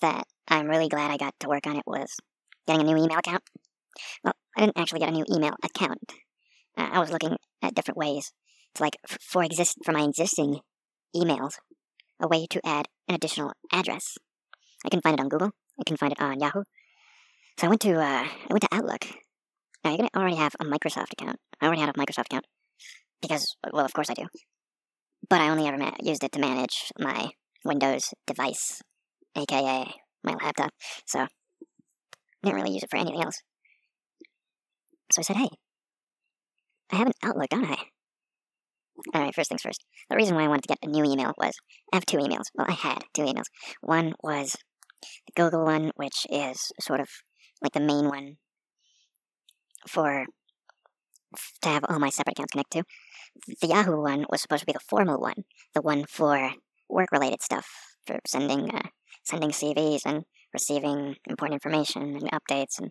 that 0.00 0.26
I'm 0.48 0.66
really 0.66 0.88
glad 0.88 1.10
I 1.10 1.16
got 1.16 1.34
to 1.40 1.48
work 1.48 1.66
on 1.66 1.76
it 1.76 1.86
was 1.86 2.16
getting 2.66 2.82
a 2.82 2.84
new 2.84 3.02
email 3.02 3.18
account. 3.18 3.42
Well, 4.24 4.34
I 4.56 4.62
didn't 4.62 4.78
actually 4.78 5.00
get 5.00 5.10
a 5.10 5.12
new 5.12 5.24
email 5.32 5.54
account. 5.62 6.12
Uh, 6.76 6.88
I 6.92 6.98
was 6.98 7.10
looking 7.10 7.36
at 7.62 7.74
different 7.74 7.98
ways 7.98 8.32
to 8.74 8.82
like 8.82 8.96
f- 9.08 9.18
for 9.20 9.44
exist 9.44 9.78
for 9.84 9.92
my 9.92 10.02
existing 10.02 10.60
emails, 11.14 11.54
a 12.20 12.28
way 12.28 12.46
to 12.50 12.60
add 12.66 12.88
an 13.08 13.14
additional 13.14 13.52
address. 13.72 14.18
I 14.84 14.88
can 14.88 15.00
find 15.00 15.18
it 15.18 15.22
on 15.22 15.28
Google. 15.28 15.52
I 15.80 15.84
can 15.86 15.96
find 15.96 16.12
it 16.12 16.20
on 16.20 16.40
Yahoo. 16.40 16.62
So 17.58 17.66
I 17.66 17.68
went 17.70 17.80
to 17.82 17.94
uh, 17.94 18.24
I 18.24 18.48
went 18.50 18.62
to 18.62 18.68
Outlook. 18.74 19.06
Now 19.84 19.90
you're 19.90 19.98
gonna 19.98 20.10
already 20.16 20.36
have 20.36 20.54
a 20.60 20.64
Microsoft 20.64 21.12
account. 21.12 21.38
I 21.60 21.66
already 21.66 21.80
had 21.80 21.90
a 21.90 21.98
Microsoft 21.98 22.26
account 22.26 22.46
because, 23.20 23.56
well, 23.72 23.84
of 23.84 23.92
course 23.92 24.10
I 24.10 24.14
do. 24.14 24.26
But 25.28 25.40
I 25.40 25.50
only 25.50 25.66
ever 25.66 25.78
ma- 25.78 25.92
used 26.02 26.24
it 26.24 26.32
to 26.32 26.40
manage 26.40 26.92
my 26.98 27.30
Windows 27.64 28.14
device, 28.26 28.82
aka 29.36 29.92
my 30.24 30.34
laptop. 30.34 30.70
So 31.06 31.20
I 31.20 31.28
didn't 32.42 32.60
really 32.60 32.74
use 32.74 32.82
it 32.82 32.90
for 32.90 32.96
anything 32.96 33.22
else. 33.22 33.40
So 35.12 35.20
I 35.20 35.22
said, 35.22 35.36
"Hey, 35.36 35.50
I 36.90 36.96
have 36.96 37.06
an 37.06 37.12
Outlook, 37.22 37.50
don't 37.50 37.64
I?" 37.64 37.76
All 39.14 39.22
right, 39.22 39.34
first 39.34 39.48
things 39.48 39.62
first. 39.62 39.84
The 40.10 40.16
reason 40.16 40.36
why 40.36 40.44
I 40.44 40.48
wanted 40.48 40.62
to 40.62 40.68
get 40.68 40.78
a 40.82 40.86
new 40.86 41.04
email 41.04 41.32
was 41.38 41.54
I 41.92 41.96
have 41.96 42.06
two 42.06 42.18
emails. 42.18 42.46
Well, 42.54 42.66
I 42.68 42.72
had 42.72 43.04
two 43.14 43.22
emails. 43.22 43.46
One 43.80 44.14
was 44.22 44.56
the 45.26 45.32
Google 45.34 45.64
one, 45.64 45.92
which 45.96 46.26
is 46.30 46.72
sort 46.80 47.00
of 47.00 47.08
like 47.60 47.72
the 47.72 47.80
main 47.80 48.08
one 48.08 48.36
for 49.88 50.26
to 51.62 51.68
have 51.68 51.84
all 51.88 51.98
my 51.98 52.10
separate 52.10 52.32
accounts 52.32 52.52
connected 52.52 52.80
to. 52.80 53.56
The 53.60 53.68
Yahoo 53.68 54.00
one 54.00 54.26
was 54.28 54.42
supposed 54.42 54.60
to 54.60 54.66
be 54.66 54.72
the 54.72 54.80
formal 54.80 55.18
one, 55.18 55.44
the 55.74 55.80
one 55.80 56.04
for 56.04 56.52
work-related 56.88 57.42
stuff, 57.42 57.66
for 58.06 58.18
sending 58.26 58.70
uh, 58.70 58.88
sending 59.24 59.50
CVs 59.50 60.02
and 60.04 60.24
receiving 60.52 61.16
important 61.28 61.54
information 61.54 62.16
and 62.16 62.30
updates 62.30 62.78
and 62.78 62.90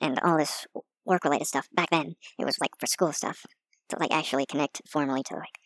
and 0.00 0.18
all 0.20 0.38
this 0.38 0.66
work 1.04 1.24
related 1.24 1.46
stuff. 1.46 1.68
Back 1.72 1.90
then, 1.90 2.14
it 2.38 2.44
was 2.44 2.58
like 2.60 2.70
for 2.78 2.86
school 2.86 3.12
stuff 3.12 3.44
to 3.90 3.98
like 3.98 4.12
actually 4.12 4.46
connect 4.46 4.82
formally 4.88 5.22
to 5.24 5.34
like 5.34 5.58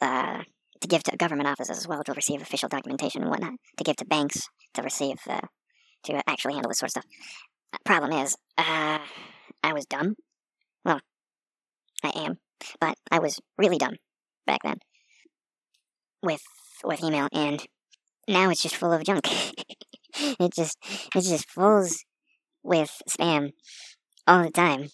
uh, 0.00 0.42
to 0.80 0.88
give 0.88 1.02
to 1.04 1.16
government 1.16 1.48
offices 1.48 1.78
as 1.78 1.88
well 1.88 2.02
to 2.04 2.12
receive 2.12 2.40
official 2.40 2.68
documentation 2.68 3.22
and 3.22 3.30
whatnot. 3.30 3.54
To 3.76 3.84
give 3.84 3.96
to 3.96 4.04
banks 4.06 4.48
to 4.76 4.82
receive 4.82 5.18
uh, 5.28 5.40
to 6.04 6.22
actually 6.28 6.54
handle 6.54 6.70
this 6.70 6.78
sort 6.78 6.88
of 6.88 7.02
stuff. 7.02 7.04
Problem 7.84 8.12
is, 8.12 8.36
uh, 8.56 8.98
I 9.62 9.72
was 9.72 9.86
dumb. 9.86 10.14
Well, 10.84 11.00
I 12.04 12.12
am, 12.16 12.38
but 12.80 12.96
I 13.10 13.18
was 13.18 13.40
really 13.58 13.78
dumb 13.78 13.96
back 14.46 14.60
then 14.62 14.78
with 16.22 16.42
with 16.84 17.02
email, 17.02 17.28
and 17.32 17.66
now 18.28 18.50
it's 18.50 18.62
just 18.62 18.76
full 18.76 18.92
of 18.92 19.04
junk. 19.04 19.26
it 20.18 20.54
just 20.54 20.78
it 21.14 21.22
just 21.22 21.50
fills 21.50 22.04
with 22.62 23.00
spam 23.08 23.52
all 24.26 24.42
the 24.42 24.50
time. 24.50 24.88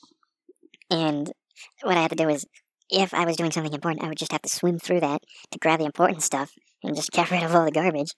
And 0.90 1.32
what 1.82 1.96
I 1.96 2.02
had 2.02 2.10
to 2.10 2.16
do 2.16 2.28
is, 2.28 2.44
if 2.90 3.14
I 3.14 3.24
was 3.24 3.36
doing 3.36 3.50
something 3.50 3.72
important, 3.72 4.04
I 4.04 4.08
would 4.08 4.18
just 4.18 4.32
have 4.32 4.42
to 4.42 4.48
swim 4.48 4.78
through 4.78 5.00
that 5.00 5.22
to 5.50 5.58
grab 5.58 5.78
the 5.78 5.86
important 5.86 6.22
stuff 6.22 6.52
and 6.82 6.94
just 6.94 7.12
get 7.12 7.30
rid 7.30 7.42
of 7.42 7.54
all 7.54 7.64
the 7.64 7.70
garbage. 7.70 8.12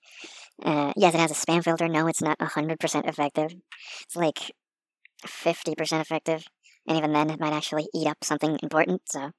Uh, 0.62 0.92
yes, 0.96 1.14
it 1.14 1.20
has 1.20 1.30
a 1.30 1.34
spam 1.34 1.62
filter. 1.64 1.88
No, 1.88 2.06
it's 2.06 2.22
not 2.22 2.38
100% 2.38 3.08
effective. 3.08 3.54
It's 4.02 4.16
like 4.16 4.52
50% 5.26 6.00
effective. 6.00 6.44
And 6.86 6.98
even 6.98 7.12
then, 7.12 7.30
it 7.30 7.40
might 7.40 7.52
actually 7.52 7.86
eat 7.94 8.06
up 8.06 8.18
something 8.22 8.58
important. 8.62 9.02
So, 9.08 9.30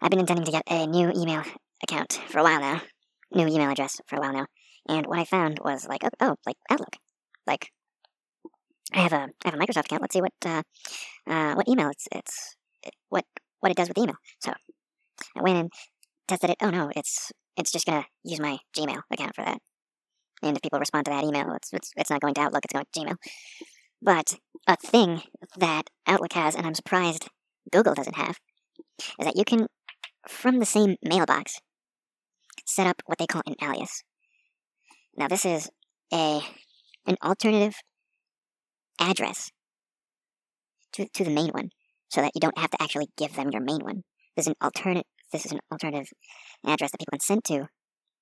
I've 0.00 0.10
been 0.10 0.20
intending 0.20 0.44
to 0.44 0.52
get 0.52 0.64
a 0.68 0.86
new 0.86 1.10
email 1.14 1.42
account 1.82 2.20
for 2.28 2.38
a 2.38 2.42
while 2.42 2.60
now. 2.60 2.82
New 3.32 3.46
email 3.46 3.70
address 3.70 4.00
for 4.06 4.16
a 4.16 4.20
while 4.20 4.32
now. 4.32 4.46
And 4.88 5.06
what 5.06 5.18
I 5.18 5.24
found 5.24 5.58
was 5.62 5.86
like, 5.86 6.02
oh, 6.04 6.10
oh 6.20 6.36
like 6.46 6.56
Outlook. 6.70 6.96
Like, 7.46 7.70
I 8.92 9.00
have 9.00 9.12
a 9.12 9.28
I 9.44 9.50
have 9.50 9.54
a 9.54 9.58
Microsoft 9.58 9.86
account. 9.86 10.02
Let's 10.02 10.14
see 10.14 10.22
what 10.22 10.32
uh, 10.44 10.62
uh, 11.26 11.54
what 11.54 11.68
email 11.68 11.90
it's 11.90 12.08
it's 12.12 12.56
it, 12.82 12.94
what 13.10 13.24
what 13.60 13.70
it 13.70 13.76
does 13.76 13.88
with 13.88 13.98
email. 13.98 14.16
So 14.40 14.52
I 15.36 15.42
went 15.42 15.58
and 15.58 15.72
tested 16.26 16.50
it. 16.50 16.56
Oh 16.62 16.70
no, 16.70 16.90
it's 16.96 17.32
it's 17.56 17.72
just 17.72 17.86
gonna 17.86 18.06
use 18.24 18.40
my 18.40 18.58
Gmail 18.76 19.02
account 19.10 19.34
for 19.34 19.44
that. 19.44 19.58
And 20.42 20.56
if 20.56 20.62
people 20.62 20.78
respond 20.78 21.06
to 21.06 21.10
that 21.10 21.24
email, 21.24 21.52
it's 21.54 21.72
it's 21.72 21.92
it's 21.96 22.10
not 22.10 22.20
going 22.20 22.34
to 22.34 22.40
Outlook. 22.40 22.64
It's 22.64 22.72
going 22.72 22.84
to 22.84 23.00
Gmail. 23.00 23.16
But 24.00 24.38
a 24.66 24.76
thing 24.76 25.22
that 25.56 25.90
Outlook 26.06 26.32
has, 26.34 26.54
and 26.54 26.66
I'm 26.66 26.74
surprised 26.74 27.28
Google 27.72 27.94
doesn't 27.94 28.16
have, 28.16 28.38
is 29.18 29.26
that 29.26 29.36
you 29.36 29.44
can, 29.44 29.66
from 30.28 30.60
the 30.60 30.66
same 30.66 30.96
mailbox, 31.02 31.58
set 32.64 32.86
up 32.86 33.02
what 33.06 33.18
they 33.18 33.26
call 33.26 33.42
an 33.46 33.54
alias. 33.62 34.02
Now 35.16 35.28
this 35.28 35.44
is 35.44 35.70
a 36.12 36.40
an 37.06 37.16
alternative 37.24 37.74
address 39.00 39.50
to, 40.92 41.08
to 41.14 41.24
the 41.24 41.30
main 41.30 41.48
one 41.48 41.70
so 42.08 42.20
that 42.20 42.32
you 42.34 42.40
don't 42.40 42.58
have 42.58 42.70
to 42.70 42.82
actually 42.82 43.08
give 43.16 43.34
them 43.34 43.50
your 43.50 43.62
main 43.62 43.80
one. 43.82 44.02
This 44.36 44.44
is 44.44 44.48
an 44.48 44.54
alternate 44.60 45.06
this 45.32 45.44
is 45.44 45.52
an 45.52 45.60
alternative 45.70 46.08
address 46.66 46.90
that 46.90 46.98
people 46.98 47.12
can 47.12 47.20
send 47.20 47.44
to 47.44 47.66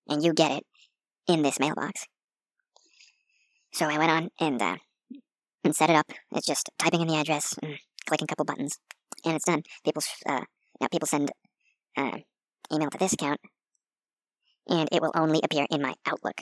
and 0.08 0.24
you 0.24 0.32
get 0.32 0.50
it 0.50 0.64
in 1.28 1.42
this 1.42 1.60
mailbox. 1.60 2.06
So 3.72 3.86
I 3.86 3.98
went 3.98 4.10
on 4.10 4.28
and 4.40 4.62
uh, 4.62 4.76
and 5.64 5.74
set 5.74 5.90
it 5.90 5.96
up. 5.96 6.06
It's 6.32 6.46
just 6.46 6.70
typing 6.78 7.00
in 7.00 7.08
the 7.08 7.16
address 7.16 7.54
and 7.62 7.78
clicking 8.06 8.24
a 8.24 8.28
couple 8.28 8.44
buttons 8.44 8.78
and 9.24 9.34
it's 9.34 9.44
done. 9.44 9.62
People 9.84 10.02
uh, 10.26 10.44
now 10.80 10.88
people 10.90 11.06
send 11.06 11.30
uh, 11.96 12.18
email 12.72 12.90
to 12.90 12.98
this 12.98 13.12
account 13.12 13.40
and 14.68 14.88
it 14.92 15.02
will 15.02 15.12
only 15.14 15.40
appear 15.42 15.66
in 15.70 15.82
my 15.82 15.94
Outlook. 16.06 16.40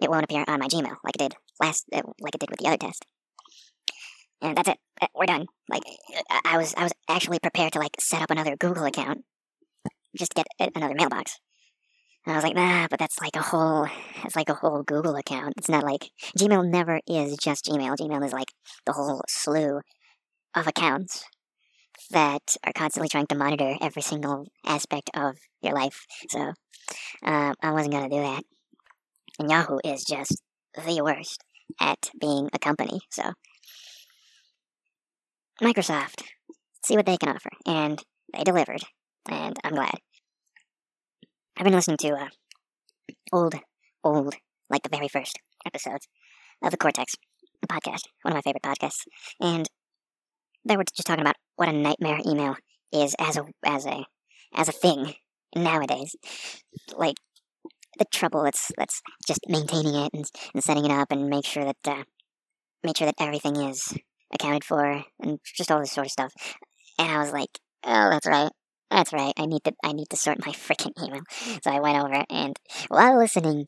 It 0.00 0.10
won't 0.10 0.24
appear 0.24 0.44
on 0.46 0.60
my 0.60 0.68
Gmail 0.68 0.96
like 1.04 1.14
it 1.16 1.18
did 1.18 1.34
last, 1.60 1.86
uh, 1.92 2.02
like 2.20 2.34
it 2.34 2.40
did 2.40 2.50
with 2.50 2.60
the 2.60 2.68
other 2.68 2.76
test 2.76 3.06
and 4.42 4.56
that's 4.56 4.68
it. 4.68 4.78
Uh, 5.00 5.06
we're 5.14 5.26
done. 5.26 5.46
Like, 5.68 5.82
I 6.44 6.56
was, 6.56 6.74
I 6.76 6.84
was 6.84 6.92
actually 7.08 7.38
prepared 7.38 7.72
to 7.72 7.78
like 7.78 7.96
set 7.98 8.22
up 8.22 8.30
another 8.30 8.56
Google 8.56 8.84
account, 8.84 9.24
just 10.16 10.32
to 10.32 10.44
get 10.58 10.72
another 10.76 10.94
mailbox. 10.94 11.38
And 12.26 12.32
I 12.32 12.36
was 12.36 12.44
like, 12.44 12.56
nah, 12.56 12.88
but 12.90 12.98
that's 12.98 13.20
like 13.20 13.36
a 13.36 13.42
whole, 13.42 13.86
it's 14.24 14.36
like 14.36 14.48
a 14.48 14.54
whole 14.54 14.82
Google 14.82 15.14
account. 15.16 15.54
It's 15.56 15.68
not 15.68 15.84
like 15.84 16.10
Gmail 16.36 16.68
never 16.68 17.00
is 17.06 17.36
just 17.36 17.66
Gmail. 17.66 17.96
Gmail 17.96 18.24
is 18.26 18.32
like 18.32 18.52
the 18.84 18.92
whole 18.92 19.22
slew 19.28 19.80
of 20.56 20.66
accounts 20.66 21.24
that 22.10 22.56
are 22.64 22.72
constantly 22.74 23.08
trying 23.08 23.26
to 23.28 23.36
monitor 23.36 23.76
every 23.80 24.02
single 24.02 24.46
aspect 24.64 25.10
of 25.14 25.36
your 25.62 25.74
life. 25.74 26.06
So, 26.30 26.54
um, 27.24 27.54
I 27.62 27.72
wasn't 27.72 27.94
gonna 27.94 28.10
do 28.10 28.20
that. 28.20 28.44
And 29.38 29.50
Yahoo 29.50 29.78
is 29.84 30.04
just 30.04 30.42
the 30.74 31.02
worst 31.02 31.42
at 31.80 32.10
being 32.20 32.50
a 32.52 32.58
company. 32.58 33.00
So 33.10 33.32
Microsoft, 35.62 36.22
see 36.84 36.96
what 36.96 37.06
they 37.06 37.16
can 37.16 37.30
offer. 37.30 37.50
And 37.66 38.02
they 38.32 38.44
delivered. 38.44 38.82
And 39.28 39.56
I'm 39.64 39.74
glad. 39.74 39.98
I've 41.56 41.64
been 41.64 41.72
listening 41.72 41.96
to 41.98 42.10
uh, 42.10 42.28
old, 43.32 43.54
old, 44.04 44.34
like 44.68 44.82
the 44.82 44.90
very 44.94 45.08
first 45.08 45.38
episodes 45.64 46.06
of 46.62 46.70
the 46.70 46.76
Cortex 46.76 47.14
podcast, 47.66 48.02
one 48.22 48.32
of 48.32 48.34
my 48.34 48.42
favorite 48.42 48.62
podcasts. 48.62 49.04
And 49.40 49.66
they 50.66 50.76
were 50.76 50.84
just 50.84 51.06
talking 51.06 51.22
about 51.22 51.36
what 51.56 51.68
a 51.68 51.72
nightmare 51.72 52.18
email 52.26 52.56
is 52.92 53.14
as 53.18 53.38
a 53.38 53.44
as 53.64 53.86
a 53.86 54.04
as 54.54 54.68
a 54.68 54.72
thing 54.72 55.14
nowadays. 55.54 56.14
Like 56.94 57.16
the 57.98 58.04
trouble 58.12 58.42
that's 58.42 58.70
that's 58.76 59.00
just 59.26 59.40
maintaining 59.48 59.94
it 59.94 60.10
and, 60.12 60.26
and 60.54 60.62
setting 60.62 60.84
it 60.84 60.90
up 60.90 61.10
and 61.10 61.30
make 61.30 61.46
sure 61.46 61.64
that 61.64 61.76
uh, 61.86 62.04
make 62.84 62.98
sure 62.98 63.06
that 63.06 63.14
everything 63.18 63.56
is 63.56 63.96
accounted 64.32 64.64
for 64.64 65.04
and 65.20 65.38
just 65.44 65.70
all 65.70 65.80
this 65.80 65.92
sort 65.92 66.06
of 66.06 66.12
stuff. 66.12 66.32
And 66.98 67.10
I 67.10 67.18
was 67.18 67.32
like, 67.32 67.58
oh, 67.84 68.10
that's 68.10 68.26
right. 68.26 68.52
That's 68.90 69.12
right. 69.12 69.32
I 69.36 69.46
need 69.46 69.64
to 69.64 69.72
I 69.84 69.92
need 69.92 70.08
to 70.10 70.16
sort 70.16 70.44
my 70.44 70.52
freaking 70.52 70.92
email. 71.04 71.22
So 71.62 71.70
I 71.70 71.80
went 71.80 72.02
over 72.02 72.24
and 72.30 72.58
while 72.88 73.18
listening 73.18 73.66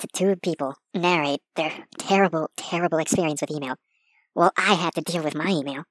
to 0.00 0.08
two 0.14 0.36
people 0.36 0.74
narrate 0.94 1.42
their 1.56 1.72
terrible, 1.98 2.50
terrible 2.56 2.98
experience 2.98 3.40
with 3.42 3.50
email, 3.52 3.76
well, 4.34 4.52
I 4.56 4.74
had 4.74 4.94
to 4.94 5.02
deal 5.02 5.22
with 5.24 5.34
my 5.36 5.50
email. 5.50 5.84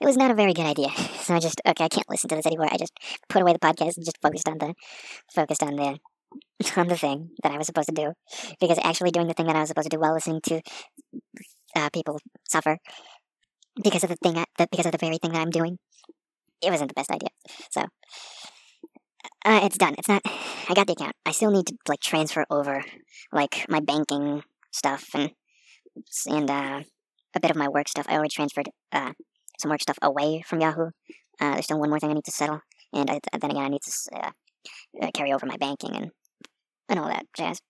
It 0.00 0.06
was 0.06 0.16
not 0.16 0.30
a 0.30 0.34
very 0.34 0.52
good 0.54 0.66
idea. 0.66 0.88
So 1.22 1.34
I 1.34 1.38
just 1.38 1.60
okay, 1.64 1.84
I 1.84 1.88
can't 1.88 2.10
listen 2.10 2.28
to 2.30 2.34
this 2.34 2.46
anymore. 2.46 2.66
I 2.68 2.76
just 2.76 2.92
put 3.28 3.42
away 3.42 3.52
the 3.52 3.60
podcast 3.60 3.96
and 3.96 4.04
just 4.04 4.20
focused 4.20 4.48
on 4.48 4.58
the 4.58 4.74
focused 5.34 5.62
on 5.62 5.76
the 5.76 5.98
on 6.76 6.88
the 6.88 6.96
thing 6.96 7.30
that 7.42 7.52
I 7.52 7.58
was 7.58 7.66
supposed 7.66 7.88
to 7.90 7.94
do. 7.94 8.12
Because 8.60 8.78
actually 8.84 9.12
doing 9.12 9.28
the 9.28 9.34
thing 9.34 9.46
that 9.46 9.56
I 9.56 9.60
was 9.60 9.68
supposed 9.68 9.90
to 9.90 9.96
do 9.96 10.00
while 10.00 10.14
listening 10.14 10.40
to 10.48 10.62
uh, 11.76 11.88
people 11.90 12.18
suffer 12.48 12.78
because 13.82 14.04
of 14.04 14.10
the 14.10 14.16
thing, 14.16 14.36
I, 14.36 14.44
the, 14.58 14.66
because 14.70 14.86
of 14.86 14.92
the 14.92 14.98
very 14.98 15.18
thing 15.18 15.32
that 15.32 15.40
I'm 15.40 15.50
doing. 15.50 15.78
It 16.62 16.70
wasn't 16.70 16.90
the 16.90 16.94
best 16.94 17.10
idea. 17.10 17.30
So, 17.70 17.82
uh, 19.44 19.60
it's 19.64 19.78
done. 19.78 19.94
It's 19.98 20.08
not. 20.08 20.22
I 20.68 20.74
got 20.74 20.86
the 20.86 20.92
account. 20.92 21.16
I 21.26 21.32
still 21.32 21.50
need 21.50 21.66
to 21.66 21.76
like 21.88 22.00
transfer 22.00 22.44
over 22.50 22.84
like 23.32 23.66
my 23.68 23.80
banking 23.80 24.42
stuff 24.70 25.08
and 25.14 25.32
and 26.26 26.50
uh, 26.50 26.82
a 27.34 27.40
bit 27.40 27.50
of 27.50 27.56
my 27.56 27.68
work 27.68 27.88
stuff. 27.88 28.06
I 28.08 28.14
already 28.14 28.30
transferred 28.30 28.68
uh, 28.92 29.12
some 29.58 29.70
work 29.70 29.82
stuff 29.82 29.98
away 30.00 30.42
from 30.46 30.60
Yahoo. 30.60 30.90
Uh, 31.40 31.52
there's 31.52 31.64
still 31.64 31.80
one 31.80 31.88
more 31.88 31.98
thing 31.98 32.10
I 32.10 32.14
need 32.14 32.24
to 32.24 32.30
settle, 32.30 32.60
and 32.92 33.10
I, 33.10 33.20
then 33.38 33.50
again 33.50 33.64
I 33.64 33.68
need 33.68 33.82
to 33.82 33.92
uh, 34.16 34.30
uh, 35.02 35.10
carry 35.12 35.32
over 35.32 35.46
my 35.46 35.56
banking 35.56 35.96
and 35.96 36.10
and 36.88 36.98
all 36.98 37.08
that 37.08 37.26
jazz. 37.36 37.60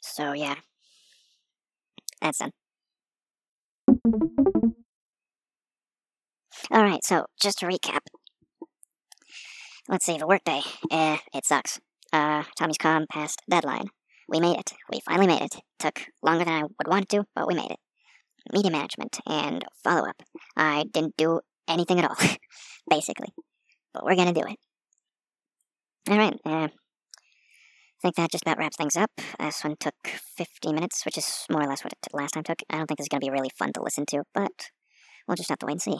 So 0.00 0.32
yeah, 0.32 0.56
that's 2.20 2.38
done. 2.38 2.50
Alright, 6.72 7.04
so 7.04 7.26
just 7.40 7.60
to 7.60 7.66
recap. 7.66 8.00
Let's 9.88 10.04
see, 10.04 10.18
the 10.18 10.26
workday. 10.26 10.62
Eh, 10.90 11.18
it 11.32 11.46
sucks. 11.46 11.78
Uh, 12.12 12.42
Tommy's 12.58 12.78
Com 12.78 13.06
passed 13.08 13.40
deadline. 13.48 13.86
We 14.28 14.40
made 14.40 14.58
it. 14.58 14.72
We 14.90 14.98
finally 15.00 15.28
made 15.28 15.42
it. 15.42 15.56
Took 15.78 16.06
longer 16.24 16.44
than 16.44 16.54
I 16.54 16.62
would 16.62 16.88
want 16.88 17.08
to, 17.10 17.24
but 17.36 17.46
we 17.46 17.54
made 17.54 17.70
it. 17.70 17.78
Media 18.52 18.72
management 18.72 19.20
and 19.28 19.64
follow 19.84 20.08
up. 20.08 20.20
I 20.56 20.86
didn't 20.90 21.16
do 21.16 21.40
anything 21.68 22.00
at 22.00 22.10
all, 22.10 22.16
basically. 22.90 23.28
But 23.94 24.04
we're 24.04 24.16
gonna 24.16 24.32
do 24.32 24.44
it. 24.48 24.56
Alright, 26.10 26.34
uh, 26.44 26.68
I 26.68 26.70
think 28.02 28.16
that 28.16 28.32
just 28.32 28.42
about 28.42 28.58
wraps 28.58 28.76
things 28.76 28.96
up. 28.96 29.10
This 29.38 29.62
one 29.62 29.76
took 29.78 29.94
50 30.04 30.72
minutes, 30.72 31.04
which 31.04 31.16
is 31.16 31.46
more 31.48 31.62
or 31.62 31.68
less 31.68 31.84
what 31.84 31.92
it 31.92 31.98
last 32.12 32.32
time 32.32 32.42
took. 32.42 32.58
I 32.70 32.78
don't 32.78 32.86
think 32.86 32.98
this 32.98 33.04
is 33.04 33.08
to 33.10 33.18
be 33.20 33.30
really 33.30 33.50
fun 33.56 33.72
to 33.74 33.82
listen 33.82 34.04
to, 34.06 34.24
but 34.34 34.70
we'll 35.26 35.36
just 35.36 35.48
have 35.48 35.58
to 35.60 35.66
wait 35.66 35.72
and 35.74 35.82
see. 35.82 35.98